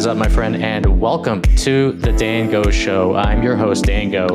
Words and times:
is 0.00 0.06
up, 0.06 0.16
my 0.16 0.28
friend, 0.30 0.56
and 0.56 0.98
welcome 0.98 1.42
to 1.42 1.92
the 1.92 2.10
Dan 2.12 2.48
Go 2.50 2.70
Show. 2.70 3.16
I'm 3.16 3.42
your 3.42 3.54
host, 3.54 3.84
Dan 3.84 4.10
Go, 4.10 4.28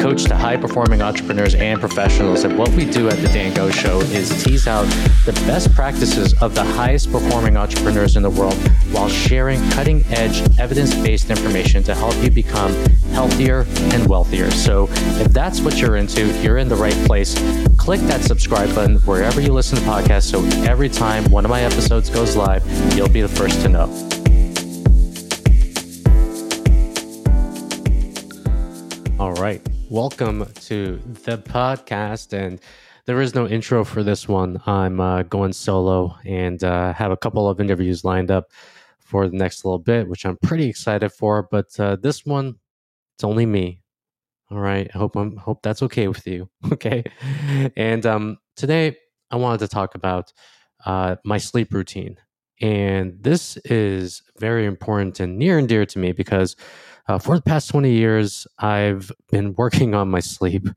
coach 0.00 0.24
to 0.24 0.34
high 0.34 0.56
performing 0.56 1.00
entrepreneurs 1.00 1.54
and 1.54 1.78
professionals. 1.78 2.42
And 2.42 2.58
what 2.58 2.68
we 2.70 2.90
do 2.90 3.08
at 3.08 3.18
the 3.18 3.28
Dan 3.28 3.54
Go 3.54 3.70
Show 3.70 4.00
is 4.00 4.42
tease 4.42 4.66
out 4.66 4.82
the 5.24 5.32
best 5.46 5.72
practices 5.76 6.34
of 6.42 6.56
the 6.56 6.64
highest 6.64 7.12
performing 7.12 7.56
entrepreneurs 7.56 8.16
in 8.16 8.24
the 8.24 8.30
world 8.30 8.54
while 8.90 9.08
sharing 9.08 9.60
cutting 9.70 10.04
edge, 10.06 10.42
evidence 10.58 10.92
based 10.92 11.30
information 11.30 11.84
to 11.84 11.94
help 11.94 12.16
you 12.16 12.28
become 12.28 12.72
healthier 13.12 13.64
and 13.94 14.08
wealthier. 14.08 14.50
So 14.50 14.88
if 14.90 15.32
that's 15.32 15.60
what 15.60 15.78
you're 15.78 15.98
into, 15.98 16.26
you're 16.40 16.58
in 16.58 16.68
the 16.68 16.74
right 16.74 17.06
place. 17.06 17.34
Click 17.76 18.00
that 18.00 18.22
subscribe 18.22 18.74
button 18.74 18.96
wherever 19.02 19.40
you 19.40 19.52
listen 19.52 19.78
to 19.78 19.84
podcasts 19.84 20.24
so 20.24 20.42
every 20.68 20.88
time 20.88 21.30
one 21.30 21.44
of 21.44 21.50
my 21.50 21.62
episodes 21.62 22.10
goes 22.10 22.34
live, 22.34 22.66
you'll 22.96 23.08
be 23.08 23.20
the 23.20 23.28
first 23.28 23.60
to 23.60 23.68
know. 23.68 24.11
All 29.22 29.34
right. 29.34 29.64
Welcome 29.88 30.46
to 30.62 30.96
the 31.22 31.38
podcast. 31.38 32.32
And 32.32 32.58
there 33.06 33.20
is 33.20 33.36
no 33.36 33.46
intro 33.46 33.84
for 33.84 34.02
this 34.02 34.26
one. 34.26 34.60
I'm 34.66 34.98
uh, 34.98 35.22
going 35.22 35.52
solo 35.52 36.16
and 36.26 36.62
uh, 36.64 36.92
have 36.92 37.12
a 37.12 37.16
couple 37.16 37.48
of 37.48 37.60
interviews 37.60 38.04
lined 38.04 38.32
up 38.32 38.50
for 38.98 39.28
the 39.28 39.36
next 39.36 39.64
little 39.64 39.78
bit, 39.78 40.08
which 40.08 40.26
I'm 40.26 40.38
pretty 40.38 40.66
excited 40.66 41.10
for. 41.10 41.44
But 41.48 41.78
uh, 41.78 41.98
this 42.02 42.26
one, 42.26 42.56
it's 43.14 43.22
only 43.22 43.46
me. 43.46 43.82
All 44.50 44.58
right. 44.58 44.90
I 44.92 44.98
hope 44.98 45.14
I'm 45.14 45.36
hope 45.36 45.62
that's 45.62 45.84
okay 45.84 46.08
with 46.08 46.26
you. 46.26 46.50
Okay. 46.72 47.04
And 47.76 48.04
um, 48.04 48.38
today 48.56 48.96
I 49.30 49.36
wanted 49.36 49.60
to 49.60 49.68
talk 49.68 49.94
about 49.94 50.32
uh, 50.84 51.14
my 51.24 51.38
sleep 51.38 51.72
routine. 51.72 52.16
And 52.60 53.22
this 53.22 53.56
is 53.58 54.22
very 54.40 54.66
important 54.66 55.20
and 55.20 55.38
near 55.38 55.58
and 55.58 55.68
dear 55.68 55.86
to 55.86 55.98
me 56.00 56.10
because 56.10 56.56
uh, 57.08 57.18
for 57.18 57.36
the 57.36 57.42
past 57.42 57.68
20 57.70 57.92
years, 57.92 58.46
I've 58.58 59.10
been 59.30 59.54
working 59.58 59.94
on 59.94 60.10
my 60.10 60.20
sleep. 60.20 60.68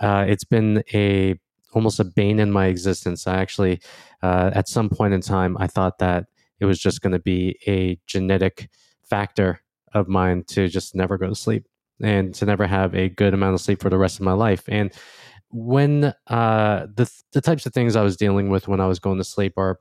Uh, 0.00 0.24
it's 0.28 0.44
been 0.44 0.82
a 0.92 1.38
almost 1.72 1.98
a 1.98 2.04
bane 2.04 2.38
in 2.38 2.52
my 2.52 2.66
existence. 2.66 3.26
I 3.26 3.36
actually, 3.38 3.80
uh, 4.22 4.50
at 4.54 4.68
some 4.68 4.88
point 4.88 5.12
in 5.12 5.20
time, 5.20 5.56
I 5.58 5.66
thought 5.66 5.98
that 5.98 6.26
it 6.60 6.66
was 6.66 6.78
just 6.78 7.00
going 7.00 7.12
to 7.12 7.18
be 7.18 7.58
a 7.66 7.98
genetic 8.06 8.70
factor 9.02 9.60
of 9.92 10.08
mine 10.08 10.44
to 10.48 10.68
just 10.68 10.94
never 10.94 11.18
go 11.18 11.28
to 11.28 11.34
sleep 11.34 11.66
and 12.00 12.34
to 12.34 12.46
never 12.46 12.66
have 12.66 12.94
a 12.94 13.08
good 13.08 13.34
amount 13.34 13.54
of 13.54 13.60
sleep 13.60 13.80
for 13.80 13.90
the 13.90 13.98
rest 13.98 14.18
of 14.18 14.24
my 14.24 14.32
life. 14.32 14.64
And 14.68 14.92
when 15.50 16.14
uh, 16.26 16.86
the 16.94 17.10
the 17.32 17.40
types 17.40 17.66
of 17.66 17.72
things 17.72 17.94
I 17.94 18.02
was 18.02 18.16
dealing 18.16 18.50
with 18.50 18.66
when 18.66 18.80
I 18.80 18.86
was 18.86 18.98
going 18.98 19.18
to 19.18 19.24
sleep 19.24 19.54
are 19.56 19.78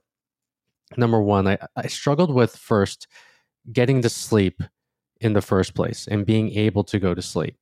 number 0.97 1.21
one, 1.21 1.47
I, 1.47 1.57
I 1.75 1.87
struggled 1.87 2.33
with 2.33 2.55
first 2.55 3.07
getting 3.71 4.01
to 4.03 4.09
sleep 4.09 4.61
in 5.23 5.33
the 5.33 5.41
first 5.41 5.73
place 5.73 6.07
and 6.07 6.25
being 6.25 6.51
able 6.51 6.83
to 6.83 6.99
go 6.99 7.13
to 7.13 7.21
sleep. 7.21 7.55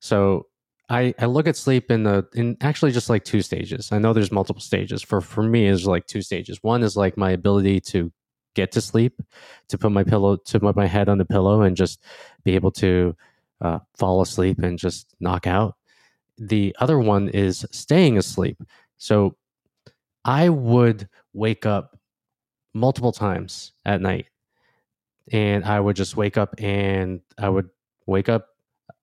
So 0.00 0.46
I, 0.90 1.14
I 1.18 1.26
look 1.26 1.48
at 1.48 1.56
sleep 1.56 1.90
in 1.90 2.02
the 2.02 2.26
in 2.34 2.56
actually 2.60 2.92
just 2.92 3.08
like 3.08 3.24
two 3.24 3.40
stages. 3.40 3.90
I 3.90 3.98
know 3.98 4.12
there's 4.12 4.30
multiple 4.32 4.60
stages. 4.60 5.02
For 5.02 5.20
for 5.20 5.42
me, 5.42 5.66
is 5.66 5.86
like 5.86 6.06
two 6.06 6.22
stages. 6.22 6.58
One 6.62 6.82
is 6.82 6.96
like 6.96 7.16
my 7.16 7.30
ability 7.30 7.80
to 7.80 8.12
get 8.54 8.70
to 8.72 8.80
sleep, 8.80 9.20
to 9.68 9.78
put 9.78 9.92
my 9.92 10.04
pillow 10.04 10.36
to 10.36 10.60
put 10.60 10.76
my 10.76 10.86
head 10.86 11.08
on 11.08 11.18
the 11.18 11.24
pillow 11.24 11.62
and 11.62 11.76
just 11.76 12.02
be 12.44 12.54
able 12.54 12.70
to 12.72 13.16
uh, 13.62 13.78
fall 13.96 14.20
asleep 14.20 14.58
and 14.58 14.78
just 14.78 15.14
knock 15.20 15.46
out. 15.46 15.76
The 16.36 16.76
other 16.80 16.98
one 16.98 17.28
is 17.30 17.64
staying 17.70 18.18
asleep. 18.18 18.62
So 18.98 19.36
I 20.24 20.48
would 20.50 21.08
wake 21.32 21.64
up 21.64 21.98
multiple 22.74 23.12
times 23.12 23.72
at 23.84 24.00
night 24.00 24.26
and 25.32 25.64
I 25.64 25.80
would 25.80 25.96
just 25.96 26.16
wake 26.16 26.36
up 26.36 26.54
and 26.58 27.20
I 27.38 27.48
would 27.48 27.70
wake 28.06 28.28
up, 28.28 28.48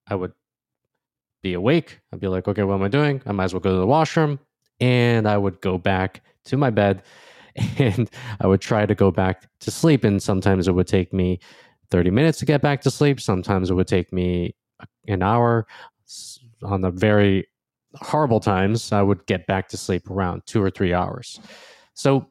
I 0.08 0.16
would 0.16 0.34
be 1.42 1.54
awake. 1.54 2.00
I'd 2.14 2.20
be 2.20 2.28
like, 2.28 2.48
okay, 2.48 2.64
what 2.64 2.76
am 2.76 2.84
I 2.84 2.88
doing? 2.88 3.22
I 3.26 3.32
might 3.32 3.46
as 3.46 3.54
well 3.54 3.62
go 3.62 3.72
to 3.72 3.80
the 3.80 3.88
washroom. 3.88 4.40
And 4.80 5.28
I 5.28 5.38
would 5.38 5.62
go 5.62 5.78
back 5.78 6.22
to 6.46 6.58
my 6.58 6.70
bed 6.70 7.04
and 7.78 8.10
I 8.40 8.48
would 8.48 8.62
try 8.62 8.86
to 8.86 8.96
go 8.96 9.12
back 9.12 9.48
to 9.62 9.72
sleep. 9.72 10.04
And 10.04 10.22
sometimes 10.22 10.68
it 10.68 10.74
would 10.74 10.88
take 10.88 11.14
me 11.14 11.40
30 11.90 12.12
minutes 12.12 12.40
to 12.40 12.46
get 12.46 12.62
back 12.62 12.82
to 12.82 12.92
sleep. 12.92 13.20
Sometimes 13.20 13.70
it 13.70 13.74
would 13.74 13.88
take 13.88 14.14
me 14.14 14.56
an 15.08 15.22
hour. 15.22 15.68
On 16.64 16.82
the 16.82 16.92
very 16.92 17.48
horrible 17.96 18.40
times, 18.40 18.92
I 18.92 19.02
would 19.02 19.26
get 19.26 19.48
back 19.48 19.68
to 19.70 19.78
sleep 19.78 20.10
around 20.10 20.44
two 20.46 20.64
or 20.64 20.70
three 20.70 20.94
hours. 20.94 21.40
So 21.94 22.28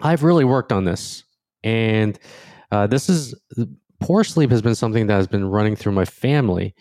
I've 0.00 0.22
really 0.22 0.44
worked 0.44 0.72
on 0.72 0.84
this. 0.84 1.24
And 1.62 2.18
uh, 2.74 2.86
this 2.88 3.08
is 3.08 3.34
poor 4.00 4.24
sleep 4.24 4.50
has 4.50 4.60
been 4.60 4.74
something 4.74 5.06
that 5.06 5.14
has 5.14 5.28
been 5.28 5.44
running 5.44 5.76
through 5.76 5.92
my 5.92 6.04
family 6.04 6.74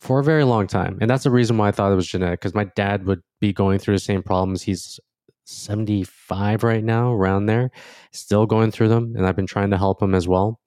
for 0.00 0.18
a 0.18 0.24
very 0.24 0.44
long 0.44 0.66
time, 0.66 0.96
and 1.02 1.10
that's 1.10 1.24
the 1.24 1.30
reason 1.30 1.58
why 1.58 1.68
I 1.68 1.72
thought 1.72 1.92
it 1.92 1.94
was 1.94 2.06
genetic. 2.06 2.40
Because 2.40 2.54
my 2.54 2.64
dad 2.74 3.04
would 3.04 3.20
be 3.38 3.52
going 3.52 3.78
through 3.78 3.96
the 3.96 4.00
same 4.00 4.22
problems. 4.22 4.62
He's 4.62 4.98
75 5.44 6.64
right 6.64 6.82
now, 6.82 7.12
around 7.12 7.46
there, 7.46 7.70
still 8.12 8.46
going 8.46 8.70
through 8.70 8.88
them, 8.88 9.14
and 9.14 9.26
I've 9.26 9.36
been 9.36 9.46
trying 9.46 9.70
to 9.70 9.76
help 9.76 10.00
him 10.00 10.14
as 10.14 10.26
well. 10.26 10.58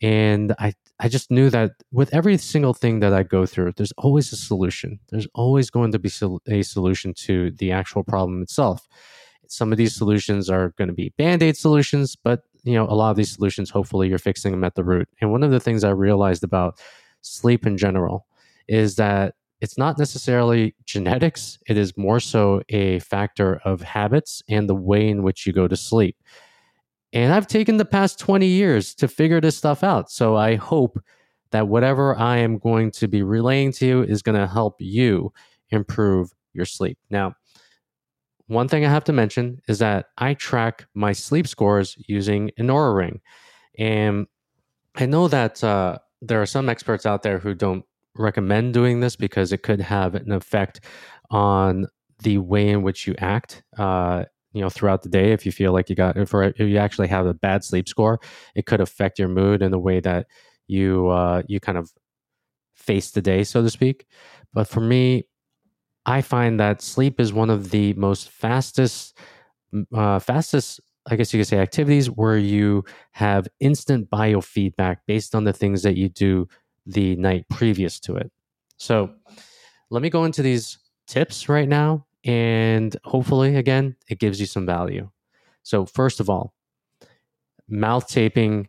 And 0.00 0.54
I, 0.60 0.72
I 1.00 1.08
just 1.08 1.32
knew 1.32 1.50
that 1.50 1.72
with 1.90 2.14
every 2.14 2.38
single 2.38 2.74
thing 2.74 3.00
that 3.00 3.12
I 3.12 3.24
go 3.24 3.46
through, 3.46 3.72
there's 3.76 3.92
always 3.98 4.32
a 4.32 4.36
solution. 4.36 5.00
There's 5.10 5.26
always 5.34 5.70
going 5.70 5.90
to 5.90 5.98
be 5.98 6.10
a 6.48 6.62
solution 6.62 7.14
to 7.14 7.50
the 7.50 7.72
actual 7.72 8.04
problem 8.04 8.42
itself. 8.42 8.86
Some 9.48 9.72
of 9.72 9.78
these 9.78 9.96
solutions 9.96 10.48
are 10.50 10.72
going 10.78 10.88
to 10.88 10.94
be 10.94 11.14
band 11.18 11.42
aid 11.42 11.56
solutions, 11.56 12.16
but 12.16 12.42
you 12.66 12.74
know, 12.74 12.86
a 12.86 12.94
lot 12.94 13.10
of 13.10 13.16
these 13.16 13.32
solutions, 13.32 13.70
hopefully 13.70 14.08
you're 14.08 14.18
fixing 14.18 14.50
them 14.50 14.64
at 14.64 14.74
the 14.74 14.84
root. 14.84 15.08
And 15.20 15.30
one 15.30 15.42
of 15.42 15.50
the 15.50 15.60
things 15.60 15.84
I 15.84 15.90
realized 15.90 16.42
about 16.42 16.78
sleep 17.22 17.66
in 17.66 17.76
general 17.76 18.26
is 18.68 18.96
that 18.96 19.34
it's 19.60 19.78
not 19.78 19.98
necessarily 19.98 20.74
genetics, 20.84 21.58
it 21.66 21.78
is 21.78 21.96
more 21.96 22.20
so 22.20 22.62
a 22.68 22.98
factor 22.98 23.60
of 23.64 23.80
habits 23.80 24.42
and 24.48 24.68
the 24.68 24.74
way 24.74 25.08
in 25.08 25.22
which 25.22 25.46
you 25.46 25.52
go 25.52 25.66
to 25.66 25.76
sleep. 25.76 26.16
And 27.12 27.32
I've 27.32 27.46
taken 27.46 27.76
the 27.76 27.84
past 27.84 28.18
20 28.18 28.46
years 28.46 28.94
to 28.96 29.08
figure 29.08 29.40
this 29.40 29.56
stuff 29.56 29.82
out. 29.82 30.10
So 30.10 30.36
I 30.36 30.56
hope 30.56 30.98
that 31.52 31.68
whatever 31.68 32.18
I 32.18 32.38
am 32.38 32.58
going 32.58 32.90
to 32.92 33.08
be 33.08 33.22
relaying 33.22 33.72
to 33.72 33.86
you 33.86 34.02
is 34.02 34.22
going 34.22 34.38
to 34.38 34.46
help 34.46 34.74
you 34.80 35.32
improve 35.70 36.32
your 36.52 36.66
sleep. 36.66 36.98
Now, 37.08 37.34
one 38.48 38.68
thing 38.68 38.84
I 38.84 38.90
have 38.90 39.04
to 39.04 39.12
mention 39.12 39.60
is 39.68 39.78
that 39.80 40.06
I 40.18 40.34
track 40.34 40.86
my 40.94 41.12
sleep 41.12 41.46
scores 41.46 41.96
using 42.06 42.50
an 42.58 42.68
Oura 42.68 42.96
Ring. 42.96 43.20
And 43.78 44.26
I 44.94 45.06
know 45.06 45.28
that 45.28 45.62
uh, 45.62 45.98
there 46.22 46.40
are 46.40 46.46
some 46.46 46.68
experts 46.68 47.06
out 47.06 47.22
there 47.22 47.38
who 47.38 47.54
don't 47.54 47.84
recommend 48.14 48.72
doing 48.72 49.00
this 49.00 49.16
because 49.16 49.52
it 49.52 49.62
could 49.62 49.80
have 49.80 50.14
an 50.14 50.32
effect 50.32 50.80
on 51.30 51.86
the 52.22 52.38
way 52.38 52.68
in 52.68 52.82
which 52.82 53.06
you 53.06 53.14
act. 53.18 53.62
Uh, 53.76 54.24
you 54.52 54.62
know, 54.62 54.70
throughout 54.70 55.02
the 55.02 55.08
day, 55.08 55.32
if 55.32 55.44
you 55.44 55.52
feel 55.52 55.72
like 55.72 55.90
you 55.90 55.96
got, 55.96 56.16
if, 56.16 56.32
if 56.32 56.60
you 56.60 56.78
actually 56.78 57.08
have 57.08 57.26
a 57.26 57.34
bad 57.34 57.62
sleep 57.62 57.88
score, 57.88 58.20
it 58.54 58.64
could 58.64 58.80
affect 58.80 59.18
your 59.18 59.28
mood 59.28 59.60
in 59.60 59.70
the 59.70 59.78
way 59.78 60.00
that 60.00 60.26
you 60.66 61.08
uh, 61.08 61.42
you 61.46 61.60
kind 61.60 61.76
of 61.76 61.92
face 62.74 63.10
the 63.10 63.20
day, 63.20 63.44
so 63.44 63.62
to 63.62 63.68
speak. 63.68 64.06
But 64.54 64.66
for 64.66 64.80
me, 64.80 65.24
I 66.06 66.22
find 66.22 66.60
that 66.60 66.82
sleep 66.82 67.20
is 67.20 67.32
one 67.32 67.50
of 67.50 67.70
the 67.70 67.92
most 67.94 68.30
fastest, 68.30 69.18
uh, 69.92 70.18
fastest, 70.20 70.80
I 71.06 71.16
guess 71.16 71.34
you 71.34 71.40
could 71.40 71.48
say, 71.48 71.58
activities 71.58 72.08
where 72.08 72.38
you 72.38 72.84
have 73.12 73.48
instant 73.60 74.08
biofeedback 74.10 74.98
based 75.06 75.34
on 75.34 75.44
the 75.44 75.52
things 75.52 75.82
that 75.82 75.96
you 75.96 76.08
do 76.08 76.48
the 76.86 77.16
night 77.16 77.46
previous 77.50 78.00
to 78.00 78.16
it. 78.16 78.30
So 78.78 79.10
let 79.90 80.02
me 80.02 80.10
go 80.10 80.24
into 80.24 80.42
these 80.42 80.78
tips 81.06 81.48
right 81.48 81.68
now, 81.68 82.06
and 82.24 82.96
hopefully, 83.04 83.56
again, 83.56 83.96
it 84.08 84.18
gives 84.18 84.40
you 84.40 84.46
some 84.46 84.66
value. 84.66 85.10
So, 85.62 85.86
first 85.86 86.20
of 86.20 86.30
all, 86.30 86.54
mouth 87.68 88.08
taping 88.08 88.68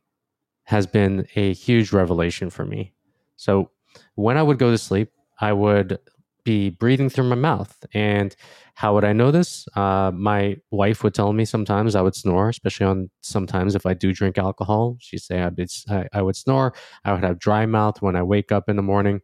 has 0.65 0.87
been 0.87 1.27
a 1.35 1.53
huge 1.53 1.93
revelation 1.93 2.49
for 2.49 2.65
me. 2.65 2.93
So, 3.35 3.71
when 4.15 4.37
I 4.37 4.43
would 4.43 4.59
go 4.59 4.71
to 4.71 4.77
sleep, 4.77 5.11
I 5.39 5.53
would 5.53 5.99
be 6.47 6.69
breathing 6.69 7.09
through 7.09 7.25
my 7.25 7.35
mouth. 7.35 7.85
And 7.93 8.33
how 8.75 8.93
would 8.93 9.03
I 9.03 9.11
know 9.11 9.31
this? 9.31 9.67
Uh, 9.75 10.11
my 10.15 10.55
wife 10.71 11.03
would 11.03 11.13
tell 11.13 11.33
me 11.33 11.43
sometimes 11.43 11.93
I 11.93 12.01
would 12.01 12.15
snore, 12.15 12.47
especially 12.47 12.85
on 12.85 13.09
sometimes 13.19 13.75
if 13.75 13.85
I 13.85 13.93
do 13.93 14.13
drink 14.13 14.37
alcohol. 14.37 14.95
She'd 15.01 15.19
say 15.19 15.41
I, 15.41 15.51
I, 15.89 16.07
I 16.13 16.21
would 16.21 16.37
snore. 16.37 16.73
I 17.03 17.11
would 17.11 17.23
have 17.25 17.37
dry 17.37 17.65
mouth 17.65 18.01
when 18.01 18.15
I 18.15 18.23
wake 18.23 18.53
up 18.53 18.69
in 18.69 18.77
the 18.77 18.81
morning. 18.81 19.19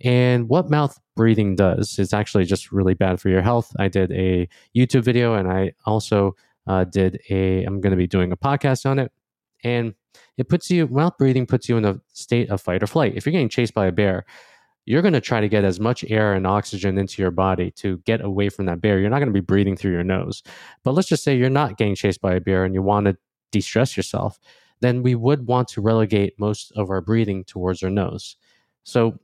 And 0.00 0.48
what 0.48 0.68
mouth 0.68 0.98
breathing 1.14 1.54
does 1.54 1.96
is 1.96 2.12
actually 2.12 2.44
just 2.44 2.72
really 2.72 2.94
bad 2.94 3.20
for 3.20 3.28
your 3.28 3.42
health. 3.42 3.72
I 3.78 3.86
did 3.86 4.10
a 4.10 4.48
YouTube 4.76 5.04
video 5.04 5.34
and 5.34 5.48
I 5.48 5.74
also 5.86 6.34
uh, 6.66 6.82
did 6.82 7.20
a, 7.30 7.62
I'm 7.62 7.80
going 7.80 7.92
to 7.92 7.96
be 7.96 8.08
doing 8.08 8.32
a 8.32 8.36
podcast 8.36 8.84
on 8.84 8.98
it. 8.98 9.12
And 9.62 9.94
it 10.36 10.48
puts 10.48 10.72
you, 10.72 10.88
mouth 10.88 11.16
breathing 11.18 11.46
puts 11.46 11.68
you 11.68 11.76
in 11.76 11.84
a 11.84 12.00
state 12.14 12.50
of 12.50 12.60
fight 12.60 12.82
or 12.82 12.88
flight. 12.88 13.12
If 13.14 13.26
you're 13.26 13.32
getting 13.32 13.48
chased 13.48 13.74
by 13.74 13.86
a 13.86 13.92
bear, 13.92 14.24
you're 14.88 15.02
going 15.02 15.12
to 15.12 15.20
try 15.20 15.40
to 15.40 15.48
get 15.48 15.64
as 15.64 15.78
much 15.78 16.02
air 16.08 16.32
and 16.32 16.46
oxygen 16.46 16.96
into 16.96 17.20
your 17.20 17.30
body 17.30 17.70
to 17.72 17.98
get 18.06 18.24
away 18.24 18.48
from 18.48 18.64
that 18.66 18.80
bear. 18.80 18.98
You're 18.98 19.10
not 19.10 19.18
going 19.18 19.28
to 19.28 19.32
be 19.32 19.40
breathing 19.40 19.76
through 19.76 19.92
your 19.92 20.02
nose. 20.02 20.42
But 20.82 20.92
let's 20.92 21.08
just 21.08 21.22
say 21.22 21.36
you're 21.36 21.50
not 21.50 21.76
getting 21.76 21.94
chased 21.94 22.22
by 22.22 22.34
a 22.34 22.40
bear 22.40 22.64
and 22.64 22.72
you 22.74 22.82
want 22.82 23.06
to 23.06 23.16
de 23.52 23.60
stress 23.60 23.96
yourself. 23.96 24.38
then 24.80 25.02
we 25.02 25.14
would 25.14 25.46
want 25.46 25.68
to 25.68 25.80
relegate 25.80 26.38
most 26.38 26.72
of 26.76 26.88
our 26.90 27.00
breathing 27.00 27.44
towards 27.44 27.82
our 27.82 27.90
nose. 27.90 28.36
So 28.84 29.18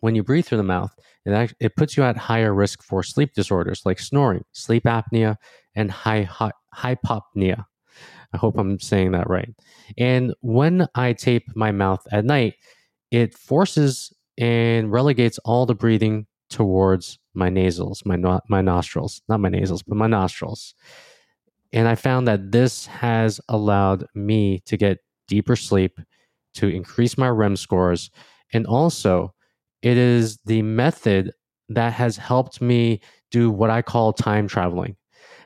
when 0.00 0.14
you 0.14 0.22
breathe 0.22 0.46
through 0.46 0.58
the 0.58 0.64
mouth, 0.64 0.94
it, 1.24 1.32
act- 1.32 1.54
it 1.60 1.76
puts 1.76 1.96
you 1.96 2.02
at 2.02 2.16
higher 2.16 2.54
risk 2.54 2.82
for 2.82 3.02
sleep 3.02 3.34
disorders 3.34 3.82
like 3.84 3.98
snoring, 3.98 4.44
sleep 4.52 4.84
apnea, 4.84 5.36
and 5.74 5.90
hy- 5.90 6.22
hy- 6.22 6.52
hypopnea. 6.74 7.64
I 8.32 8.36
hope 8.36 8.58
I'm 8.58 8.80
saying 8.80 9.12
that 9.12 9.28
right. 9.28 9.54
And 9.96 10.34
when 10.40 10.86
I 10.94 11.12
tape 11.12 11.44
my 11.54 11.70
mouth 11.70 12.04
at 12.10 12.24
night, 12.24 12.54
it 13.10 13.34
forces 13.34 14.12
and 14.38 14.92
relegates 14.92 15.38
all 15.44 15.66
the 15.66 15.74
breathing 15.74 16.26
towards 16.50 17.18
my 17.34 17.48
nasals, 17.48 18.02
my 18.04 18.16
no- 18.16 18.40
my 18.48 18.60
nostrils, 18.60 19.22
not 19.28 19.40
my 19.40 19.48
nasals, 19.48 19.82
but 19.82 19.96
my 19.96 20.06
nostrils. 20.06 20.74
And 21.72 21.88
I 21.88 21.94
found 21.94 22.28
that 22.28 22.52
this 22.52 22.86
has 22.86 23.40
allowed 23.48 24.06
me 24.14 24.60
to 24.66 24.76
get 24.76 24.98
deeper 25.28 25.56
sleep, 25.56 26.00
to 26.54 26.68
increase 26.68 27.18
my 27.18 27.28
REM 27.28 27.56
scores, 27.56 28.10
and 28.52 28.66
also 28.66 29.34
it 29.82 29.96
is 29.96 30.38
the 30.46 30.62
method 30.62 31.32
that 31.68 31.92
has 31.92 32.16
helped 32.16 32.60
me 32.60 33.00
do 33.30 33.50
what 33.50 33.70
I 33.70 33.82
call 33.82 34.12
time 34.12 34.48
traveling, 34.48 34.96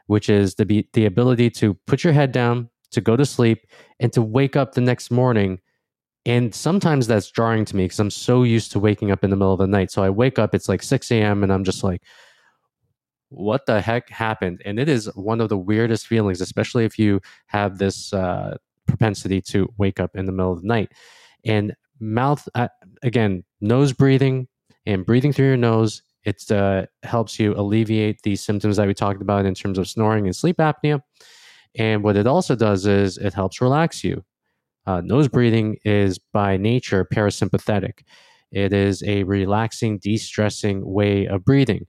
which 0.07 0.29
is 0.29 0.55
the 0.55 0.67
be, 0.67 0.89
the 0.93 1.07
ability 1.07 1.51
to 1.51 1.75
put 1.87 2.05
your 2.05 2.13
head 2.13 2.33
down, 2.33 2.69
to 2.93 3.01
go 3.01 3.17
to 3.17 3.25
sleep, 3.25 3.67
and 3.99 4.13
to 4.13 4.23
wake 4.23 4.57
up 4.57 4.75
the 4.75 4.81
next 4.81 5.11
morning. 5.11 5.61
And 6.27 6.55
sometimes 6.55 7.07
that's 7.07 7.31
jarring 7.31 7.65
to 7.67 7.77
me 7.77 7.85
because 7.85 7.99
I'm 7.99 8.11
so 8.11 8.43
used 8.43 8.73
to 8.73 8.79
waking 8.79 9.11
up 9.11 9.25
in 9.25 9.31
the 9.31 9.37
middle 9.37 9.55
of 9.55 9.59
the 9.59 9.67
night. 9.67 9.91
So 9.91 10.03
I 10.03 10.11
wake 10.11 10.39
up, 10.39 10.55
it's 10.55 10.69
like 10.69 10.83
6 10.83 11.11
a.m., 11.11 11.43
and 11.43 11.53
I'm 11.53 11.65
just 11.65 11.83
like, 11.83 12.03
what 13.31 13.65
the 13.67 13.81
heck 13.81 14.11
happened? 14.11 14.61
And 14.65 14.79
it 14.79 14.89
is 14.89 15.07
one 15.15 15.41
of 15.41 15.49
the 15.49 15.57
weirdest 15.57 16.07
feelings, 16.07 16.41
especially 16.41 16.85
if 16.85 16.99
you 16.99 17.21
have 17.47 17.79
this 17.79 18.13
uh, 18.13 18.57
propensity 18.87 19.41
to 19.43 19.73
wake 19.79 20.01
up 20.01 20.15
in 20.15 20.27
the 20.27 20.33
middle 20.33 20.53
of 20.53 20.63
the 20.63 20.69
night. 20.69 20.93
And 21.45 21.75
mouth, 22.01 22.47
uh, 22.55 22.69
again, 23.03 23.45
nose 23.61 23.93
breathing 23.93 24.49
and 24.85 25.07
breathing 25.07 25.33
through 25.33 25.47
your 25.47 25.57
nose, 25.57 26.03
it 26.25 26.51
uh, 26.51 26.87
helps 27.03 27.39
you 27.39 27.55
alleviate 27.55 28.21
the 28.23 28.37
symptoms 28.37 28.77
that 28.77 28.87
we 28.87 28.95
talked 28.95 29.23
about 29.23 29.47
in 29.47 29.55
terms 29.55 29.79
of 29.79 29.89
snoring 29.89 30.27
and 30.27 30.37
sleep 30.37 30.59
apnea. 30.59 31.01
And 31.77 32.03
what 32.03 32.17
it 32.17 32.27
also 32.27 32.57
does 32.57 32.85
is 32.85 33.17
it 33.17 33.33
helps 33.33 33.61
relax 33.61 34.03
you. 34.03 34.25
Uh, 34.87 35.01
nose 35.03 35.29
breathing 35.29 35.77
is 35.85 36.19
by 36.19 36.57
nature 36.57 37.05
parasympathetic. 37.05 38.01
It 38.51 38.73
is 38.73 39.03
a 39.05 39.23
relaxing, 39.25 39.99
de 39.99 40.17
stressing 40.17 40.85
way 40.85 41.27
of 41.27 41.45
breathing. 41.45 41.87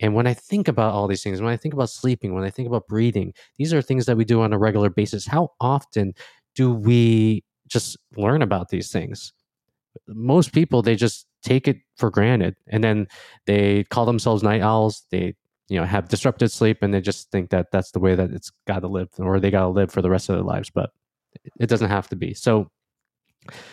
And 0.00 0.14
when 0.14 0.26
I 0.26 0.34
think 0.34 0.68
about 0.68 0.94
all 0.94 1.08
these 1.08 1.22
things, 1.22 1.40
when 1.40 1.52
I 1.52 1.56
think 1.56 1.74
about 1.74 1.90
sleeping, 1.90 2.34
when 2.34 2.44
I 2.44 2.50
think 2.50 2.68
about 2.68 2.86
breathing, 2.86 3.32
these 3.58 3.74
are 3.74 3.82
things 3.82 4.06
that 4.06 4.16
we 4.16 4.24
do 4.24 4.42
on 4.42 4.52
a 4.52 4.58
regular 4.58 4.90
basis. 4.90 5.26
How 5.26 5.50
often 5.60 6.14
do 6.54 6.72
we 6.72 7.44
just 7.66 7.96
learn 8.16 8.42
about 8.42 8.68
these 8.68 8.92
things? 8.92 9.32
Most 10.06 10.52
people, 10.52 10.82
they 10.82 10.96
just 10.96 11.26
take 11.42 11.68
it 11.68 11.78
for 11.96 12.10
granted 12.10 12.56
and 12.68 12.84
then 12.84 13.08
they 13.46 13.84
call 13.84 14.06
themselves 14.06 14.42
night 14.42 14.60
owls. 14.62 15.04
They, 15.10 15.34
you 15.68 15.78
know, 15.80 15.86
have 15.86 16.08
disrupted 16.08 16.52
sleep 16.52 16.78
and 16.82 16.94
they 16.94 17.00
just 17.00 17.30
think 17.30 17.50
that 17.50 17.68
that's 17.72 17.90
the 17.90 18.00
way 18.00 18.14
that 18.14 18.30
it's 18.30 18.52
got 18.66 18.80
to 18.80 18.88
live 18.88 19.08
or 19.18 19.40
they 19.40 19.50
got 19.50 19.62
to 19.62 19.68
live 19.68 19.90
for 19.90 20.02
the 20.02 20.10
rest 20.10 20.28
of 20.28 20.36
their 20.36 20.44
lives. 20.44 20.70
But 20.70 20.90
it 21.60 21.68
doesn't 21.68 21.90
have 21.90 22.08
to 22.08 22.16
be. 22.16 22.34
So 22.34 22.70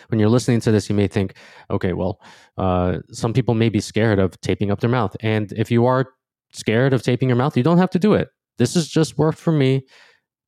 when 0.08 0.18
you're 0.18 0.28
listening 0.28 0.60
to 0.60 0.70
this, 0.70 0.88
you 0.88 0.94
may 0.94 1.08
think, 1.08 1.34
okay, 1.70 1.92
well, 1.92 2.20
uh, 2.56 2.98
some 3.10 3.32
people 3.32 3.54
may 3.54 3.68
be 3.68 3.80
scared 3.80 4.18
of 4.18 4.40
taping 4.40 4.70
up 4.70 4.80
their 4.80 4.90
mouth. 4.90 5.16
And 5.20 5.52
if 5.52 5.70
you 5.70 5.86
are 5.86 6.06
scared 6.52 6.92
of 6.92 7.02
taping 7.02 7.28
your 7.28 7.36
mouth, 7.36 7.56
you 7.56 7.62
don't 7.62 7.78
have 7.78 7.90
to 7.90 7.98
do 7.98 8.14
it. 8.14 8.28
This 8.58 8.74
has 8.74 8.88
just 8.88 9.18
worked 9.18 9.38
for 9.38 9.52
me. 9.52 9.86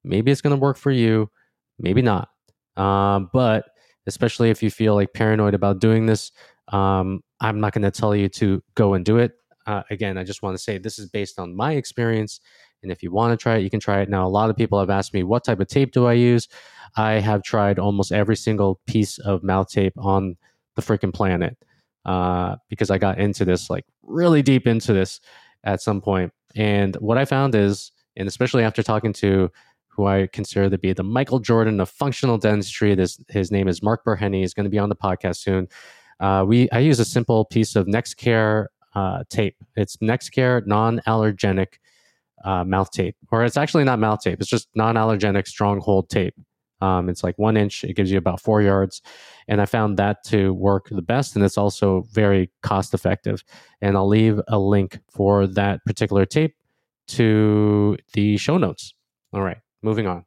Maybe 0.04 0.30
it's 0.30 0.40
going 0.40 0.56
to 0.56 0.60
work 0.60 0.76
for 0.76 0.90
you. 0.90 1.30
Maybe 1.78 2.02
not. 2.02 2.28
Um, 2.76 3.28
but 3.32 3.66
especially 4.06 4.50
if 4.50 4.62
you 4.62 4.70
feel 4.70 4.94
like 4.94 5.12
paranoid 5.12 5.54
about 5.54 5.80
doing 5.80 6.06
this, 6.06 6.32
um, 6.68 7.20
I'm 7.40 7.60
not 7.60 7.72
going 7.72 7.82
to 7.82 7.90
tell 7.90 8.14
you 8.16 8.28
to 8.30 8.62
go 8.74 8.94
and 8.94 9.04
do 9.04 9.18
it. 9.18 9.32
Uh, 9.66 9.82
again, 9.90 10.16
I 10.16 10.24
just 10.24 10.42
want 10.42 10.56
to 10.56 10.62
say 10.62 10.78
this 10.78 10.98
is 10.98 11.10
based 11.10 11.38
on 11.38 11.54
my 11.54 11.72
experience. 11.72 12.40
And 12.82 12.92
if 12.92 13.02
you 13.02 13.10
want 13.10 13.32
to 13.32 13.42
try 13.42 13.56
it, 13.56 13.62
you 13.62 13.70
can 13.70 13.80
try 13.80 14.00
it. 14.00 14.08
Now, 14.08 14.26
a 14.26 14.28
lot 14.28 14.50
of 14.50 14.56
people 14.56 14.78
have 14.78 14.90
asked 14.90 15.14
me, 15.14 15.22
what 15.22 15.44
type 15.44 15.60
of 15.60 15.68
tape 15.68 15.92
do 15.92 16.06
I 16.06 16.12
use? 16.12 16.48
I 16.96 17.12
have 17.14 17.42
tried 17.42 17.78
almost 17.78 18.12
every 18.12 18.36
single 18.36 18.80
piece 18.86 19.18
of 19.18 19.42
mouth 19.42 19.68
tape 19.68 19.94
on 19.96 20.36
the 20.76 20.82
freaking 20.82 21.12
planet 21.12 21.56
uh, 22.04 22.56
because 22.68 22.90
I 22.90 22.98
got 22.98 23.18
into 23.18 23.44
this, 23.44 23.68
like 23.68 23.84
really 24.02 24.42
deep 24.42 24.66
into 24.66 24.92
this 24.92 25.20
at 25.64 25.82
some 25.82 26.00
point. 26.00 26.32
And 26.54 26.94
what 26.96 27.18
I 27.18 27.24
found 27.24 27.54
is, 27.54 27.92
and 28.16 28.26
especially 28.26 28.64
after 28.64 28.82
talking 28.82 29.12
to 29.14 29.50
who 29.88 30.06
I 30.06 30.28
consider 30.32 30.70
to 30.70 30.78
be 30.78 30.92
the 30.92 31.02
Michael 31.02 31.40
Jordan 31.40 31.80
of 31.80 31.88
functional 31.88 32.38
dentistry, 32.38 32.94
this 32.94 33.20
his 33.28 33.50
name 33.50 33.68
is 33.68 33.82
Mark 33.82 34.04
Burhenne. 34.04 34.34
He's 34.34 34.54
going 34.54 34.64
to 34.64 34.70
be 34.70 34.78
on 34.78 34.88
the 34.88 34.96
podcast 34.96 35.38
soon. 35.38 35.68
Uh, 36.20 36.44
we 36.46 36.70
I 36.70 36.78
use 36.78 37.00
a 37.00 37.04
simple 37.04 37.44
piece 37.44 37.76
of 37.76 37.86
Nexcare 37.86 38.66
uh, 38.94 39.24
tape. 39.28 39.56
It's 39.76 39.96
Nexcare 39.98 40.66
non-allergenic 40.66 41.74
uh, 42.44 42.64
mouth 42.64 42.90
tape, 42.90 43.16
or 43.30 43.44
it's 43.44 43.56
actually 43.56 43.84
not 43.84 43.98
mouth 43.98 44.20
tape. 44.20 44.40
It's 44.40 44.50
just 44.50 44.68
non-allergenic 44.74 45.46
stronghold 45.46 46.08
tape. 46.10 46.34
Um, 46.80 47.08
it's 47.08 47.24
like 47.24 47.36
one 47.38 47.56
inch. 47.56 47.82
It 47.82 47.94
gives 47.94 48.10
you 48.10 48.18
about 48.18 48.40
four 48.40 48.62
yards, 48.62 49.02
and 49.48 49.60
I 49.60 49.66
found 49.66 49.96
that 49.96 50.22
to 50.26 50.54
work 50.54 50.88
the 50.90 51.02
best, 51.02 51.34
and 51.34 51.44
it's 51.44 51.58
also 51.58 52.04
very 52.12 52.50
cost 52.62 52.94
effective. 52.94 53.42
And 53.80 53.96
I'll 53.96 54.06
leave 54.06 54.40
a 54.46 54.58
link 54.58 55.00
for 55.10 55.46
that 55.48 55.84
particular 55.84 56.24
tape 56.24 56.54
to 57.08 57.96
the 58.12 58.36
show 58.36 58.58
notes. 58.58 58.94
All 59.32 59.42
right, 59.42 59.58
moving 59.82 60.06
on. 60.06 60.24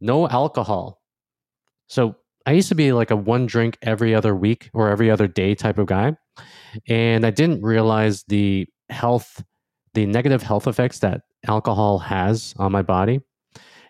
No 0.00 0.28
alcohol. 0.28 1.00
So 1.86 2.16
I 2.44 2.52
used 2.52 2.68
to 2.68 2.74
be 2.74 2.92
like 2.92 3.10
a 3.10 3.16
one 3.16 3.46
drink 3.46 3.78
every 3.82 4.14
other 4.14 4.34
week 4.34 4.70
or 4.74 4.88
every 4.88 5.10
other 5.10 5.28
day 5.28 5.54
type 5.54 5.78
of 5.78 5.86
guy, 5.86 6.16
and 6.88 7.24
I 7.24 7.30
didn't 7.30 7.62
realize 7.62 8.24
the 8.28 8.66
health, 8.88 9.44
the 9.96 10.06
negative 10.06 10.42
health 10.42 10.68
effects 10.68 11.00
that 11.00 11.22
alcohol 11.48 11.98
has 11.98 12.54
on 12.58 12.70
my 12.70 12.82
body 12.82 13.20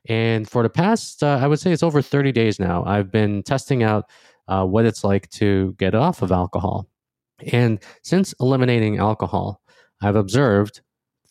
and 0.09 0.49
for 0.49 0.63
the 0.63 0.71
past, 0.71 1.23
uh, 1.23 1.39
I 1.41 1.47
would 1.47 1.59
say 1.59 1.73
it's 1.73 1.83
over 1.83 2.01
30 2.01 2.33
days 2.33 2.61
now, 2.61 2.85
I've 2.85 3.11
been 3.11 3.43
testing 3.43 3.83
out 3.83 4.09
uh, 4.49 4.65
what 4.65 4.85
it's 4.85 5.03
like 5.03 5.29
to 5.31 5.75
get 5.79 5.95
off 5.95 6.23
of 6.23 6.31
alcohol. 6.31 6.89
And 7.53 7.83
since 8.03 8.33
eliminating 8.41 8.99
alcohol, 8.99 9.61
I've 10.01 10.17
observed 10.17 10.81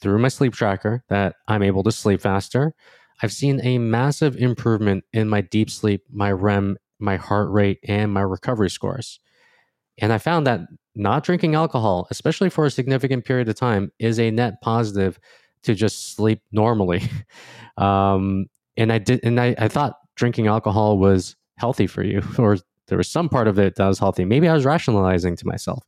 through 0.01 0.19
my 0.19 0.27
sleep 0.27 0.53
tracker 0.53 1.03
that 1.09 1.35
I'm 1.47 1.63
able 1.63 1.83
to 1.83 1.91
sleep 1.91 2.21
faster. 2.21 2.73
I've 3.23 3.31
seen 3.31 3.61
a 3.63 3.77
massive 3.77 4.35
improvement 4.35 5.05
in 5.13 5.29
my 5.29 5.41
deep 5.41 5.69
sleep, 5.69 6.03
my 6.11 6.31
REM, 6.31 6.77
my 6.99 7.15
heart 7.15 7.49
rate, 7.49 7.79
and 7.87 8.11
my 8.11 8.21
recovery 8.21 8.69
scores. 8.69 9.19
And 9.97 10.11
I 10.11 10.17
found 10.17 10.45
that 10.47 10.61
not 10.95 11.23
drinking 11.23 11.55
alcohol, 11.55 12.07
especially 12.09 12.49
for 12.49 12.65
a 12.65 12.71
significant 12.71 13.25
period 13.25 13.49
of 13.49 13.55
time, 13.55 13.91
is 13.99 14.19
a 14.19 14.31
net 14.31 14.61
positive 14.61 15.19
to 15.63 15.75
just 15.75 16.15
sleep 16.15 16.41
normally. 16.51 17.03
um, 17.77 18.45
and 18.77 18.91
I 18.91 18.99
did, 18.99 19.19
and 19.23 19.39
I, 19.39 19.55
I 19.57 19.67
thought 19.67 19.97
drinking 20.15 20.47
alcohol 20.47 20.97
was 20.97 21.35
healthy 21.57 21.87
for 21.87 22.03
you, 22.03 22.21
or 22.37 22.57
there 22.87 22.97
was 22.97 23.09
some 23.09 23.29
part 23.29 23.47
of 23.47 23.59
it 23.59 23.75
that 23.75 23.87
was 23.87 23.99
healthy. 23.99 24.25
Maybe 24.25 24.47
I 24.47 24.53
was 24.53 24.65
rationalizing 24.65 25.35
to 25.37 25.47
myself, 25.47 25.83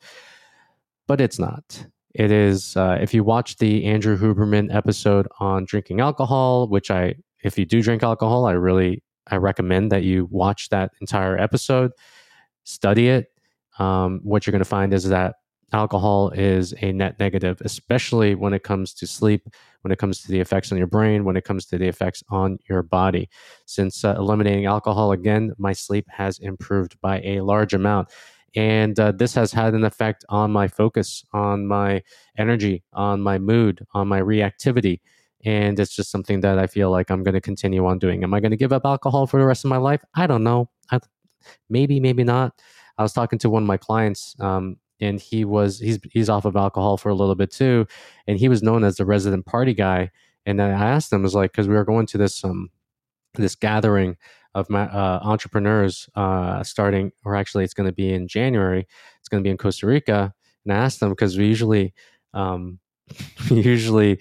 but 1.08 1.22
it's 1.22 1.40
not. 1.40 1.86
It 2.14 2.32
is. 2.32 2.76
Uh, 2.76 2.98
if 3.00 3.14
you 3.14 3.24
watch 3.24 3.58
the 3.58 3.86
Andrew 3.86 4.18
Huberman 4.18 4.74
episode 4.74 5.28
on 5.40 5.66
drinking 5.66 6.02
alcohol, 6.02 6.68
which 6.68 6.90
I, 6.90 7.16
if 7.44 7.60
you 7.60 7.66
do 7.66 7.82
drink 7.84 8.02
alcohol, 8.02 8.46
I 8.46 8.54
really, 8.54 9.04
I 9.28 9.36
recommend 9.36 9.92
that 9.92 10.04
you 10.04 10.28
watch 10.32 10.70
that 10.70 10.92
entire 11.00 11.38
episode, 11.38 11.92
study 12.64 13.10
it. 13.10 13.28
Um, 13.80 14.20
what 14.24 14.46
you're 14.46 14.52
going 14.52 14.60
to 14.60 14.66
find 14.66 14.94
is 14.94 15.08
that 15.10 15.36
alcohol 15.74 16.30
is 16.30 16.74
a 16.82 16.92
net 16.94 17.20
negative, 17.20 17.62
especially 17.62 18.36
when 18.36 18.54
it 18.54 18.64
comes 18.64 18.94
to 18.94 19.08
sleep, 19.08 19.48
when 19.82 19.92
it 19.92 20.00
comes 20.00 20.22
to 20.22 20.32
the 20.32 20.40
effects 20.40 20.72
on 20.72 20.78
your 20.78 20.88
brain, 20.88 21.26
when 21.26 21.36
it 21.36 21.44
comes 21.44 21.66
to 21.68 21.78
the 21.78 21.88
effects 21.88 22.24
on 22.30 22.58
your 22.70 22.82
body. 22.84 23.30
Since 23.66 24.06
uh, 24.06 24.16
eliminating 24.18 24.66
alcohol, 24.66 25.12
again, 25.12 25.54
my 25.58 25.74
sleep 25.74 26.06
has 26.10 26.40
improved 26.40 27.00
by 27.02 27.20
a 27.22 27.42
large 27.42 27.74
amount. 27.74 28.10
And 28.56 29.00
uh, 29.00 29.12
this 29.12 29.36
has 29.36 29.52
had 29.52 29.74
an 29.74 29.84
effect 29.84 30.26
on 30.30 30.52
my 30.52 30.68
focus, 30.68 31.24
on 31.34 31.68
my 31.68 32.02
energy, 32.38 32.84
on 32.94 33.22
my 33.22 33.38
mood, 33.38 33.86
on 33.94 34.08
my 34.08 34.22
reactivity. 34.22 35.02
And 35.46 35.80
it's 35.80 35.96
just 35.96 36.10
something 36.10 36.40
that 36.42 36.58
I 36.58 36.66
feel 36.66 36.90
like 36.90 37.12
I'm 37.12 37.24
going 37.24 37.36
to 37.36 37.42
continue 37.42 37.86
on 37.86 38.00
doing. 38.00 38.24
Am 38.24 38.34
I 38.34 38.40
going 38.40 38.52
to 38.52 38.58
give 38.58 38.74
up 38.74 38.86
alcohol 38.86 39.28
for 39.28 39.40
the 39.40 39.46
rest 39.46 39.64
of 39.64 39.70
my 39.70 39.78
life? 39.78 40.04
I 40.16 40.26
don't 40.28 40.44
know. 40.44 40.70
I, 40.92 41.00
maybe, 41.70 42.00
maybe 42.00 42.24
not. 42.24 42.60
I 42.98 43.04
was 43.04 43.14
talking 43.14 43.40
to 43.40 43.50
one 43.50 43.64
of 43.64 43.68
my 43.68 43.78
clients 43.78 44.36
um, 44.40 44.78
and 45.00 45.20
he 45.20 45.46
was 45.46 45.80
he's 45.80 46.00
he's 46.12 46.30
off 46.30 46.46
of 46.46 46.56
alcohol 46.56 46.98
for 46.98 47.10
a 47.10 47.16
little 47.16 47.36
bit 47.36 47.52
too, 47.52 47.88
and 48.28 48.40
he 48.40 48.50
was 48.50 48.64
known 48.64 48.84
as 48.84 48.96
the 48.98 49.06
resident 49.06 49.46
party 49.46 49.74
guy. 49.74 50.12
And 50.46 50.60
then 50.60 50.72
I 50.72 50.86
asked 50.90 51.12
him, 51.12 51.24
was 51.24 51.36
like, 51.36 51.52
because 51.52 51.68
we 51.68 51.76
were 51.76 51.86
going 51.86 52.06
to 52.08 52.18
this 52.18 52.44
um 52.44 52.70
this 53.36 53.56
gathering 53.56 54.18
of 54.56 54.70
my 54.70 54.84
uh, 54.84 55.20
entrepreneurs 55.22 56.10
uh, 56.16 56.64
starting, 56.64 57.12
or 57.24 57.36
actually, 57.36 57.64
it's 57.64 57.76
going 57.76 57.86
to 57.86 57.94
be 57.94 58.12
in 58.12 58.28
January. 58.28 58.88
It's 59.20 59.30
going 59.30 59.44
to 59.44 59.48
be 59.48 59.52
in 59.52 59.58
Costa 59.58 59.86
Rica, 59.86 60.34
and 60.66 60.74
I 60.74 60.78
asked 60.78 61.00
them 61.00 61.10
because 61.10 61.38
we 61.38 61.46
usually 61.48 61.94
um 62.34 62.80
usually 63.50 64.20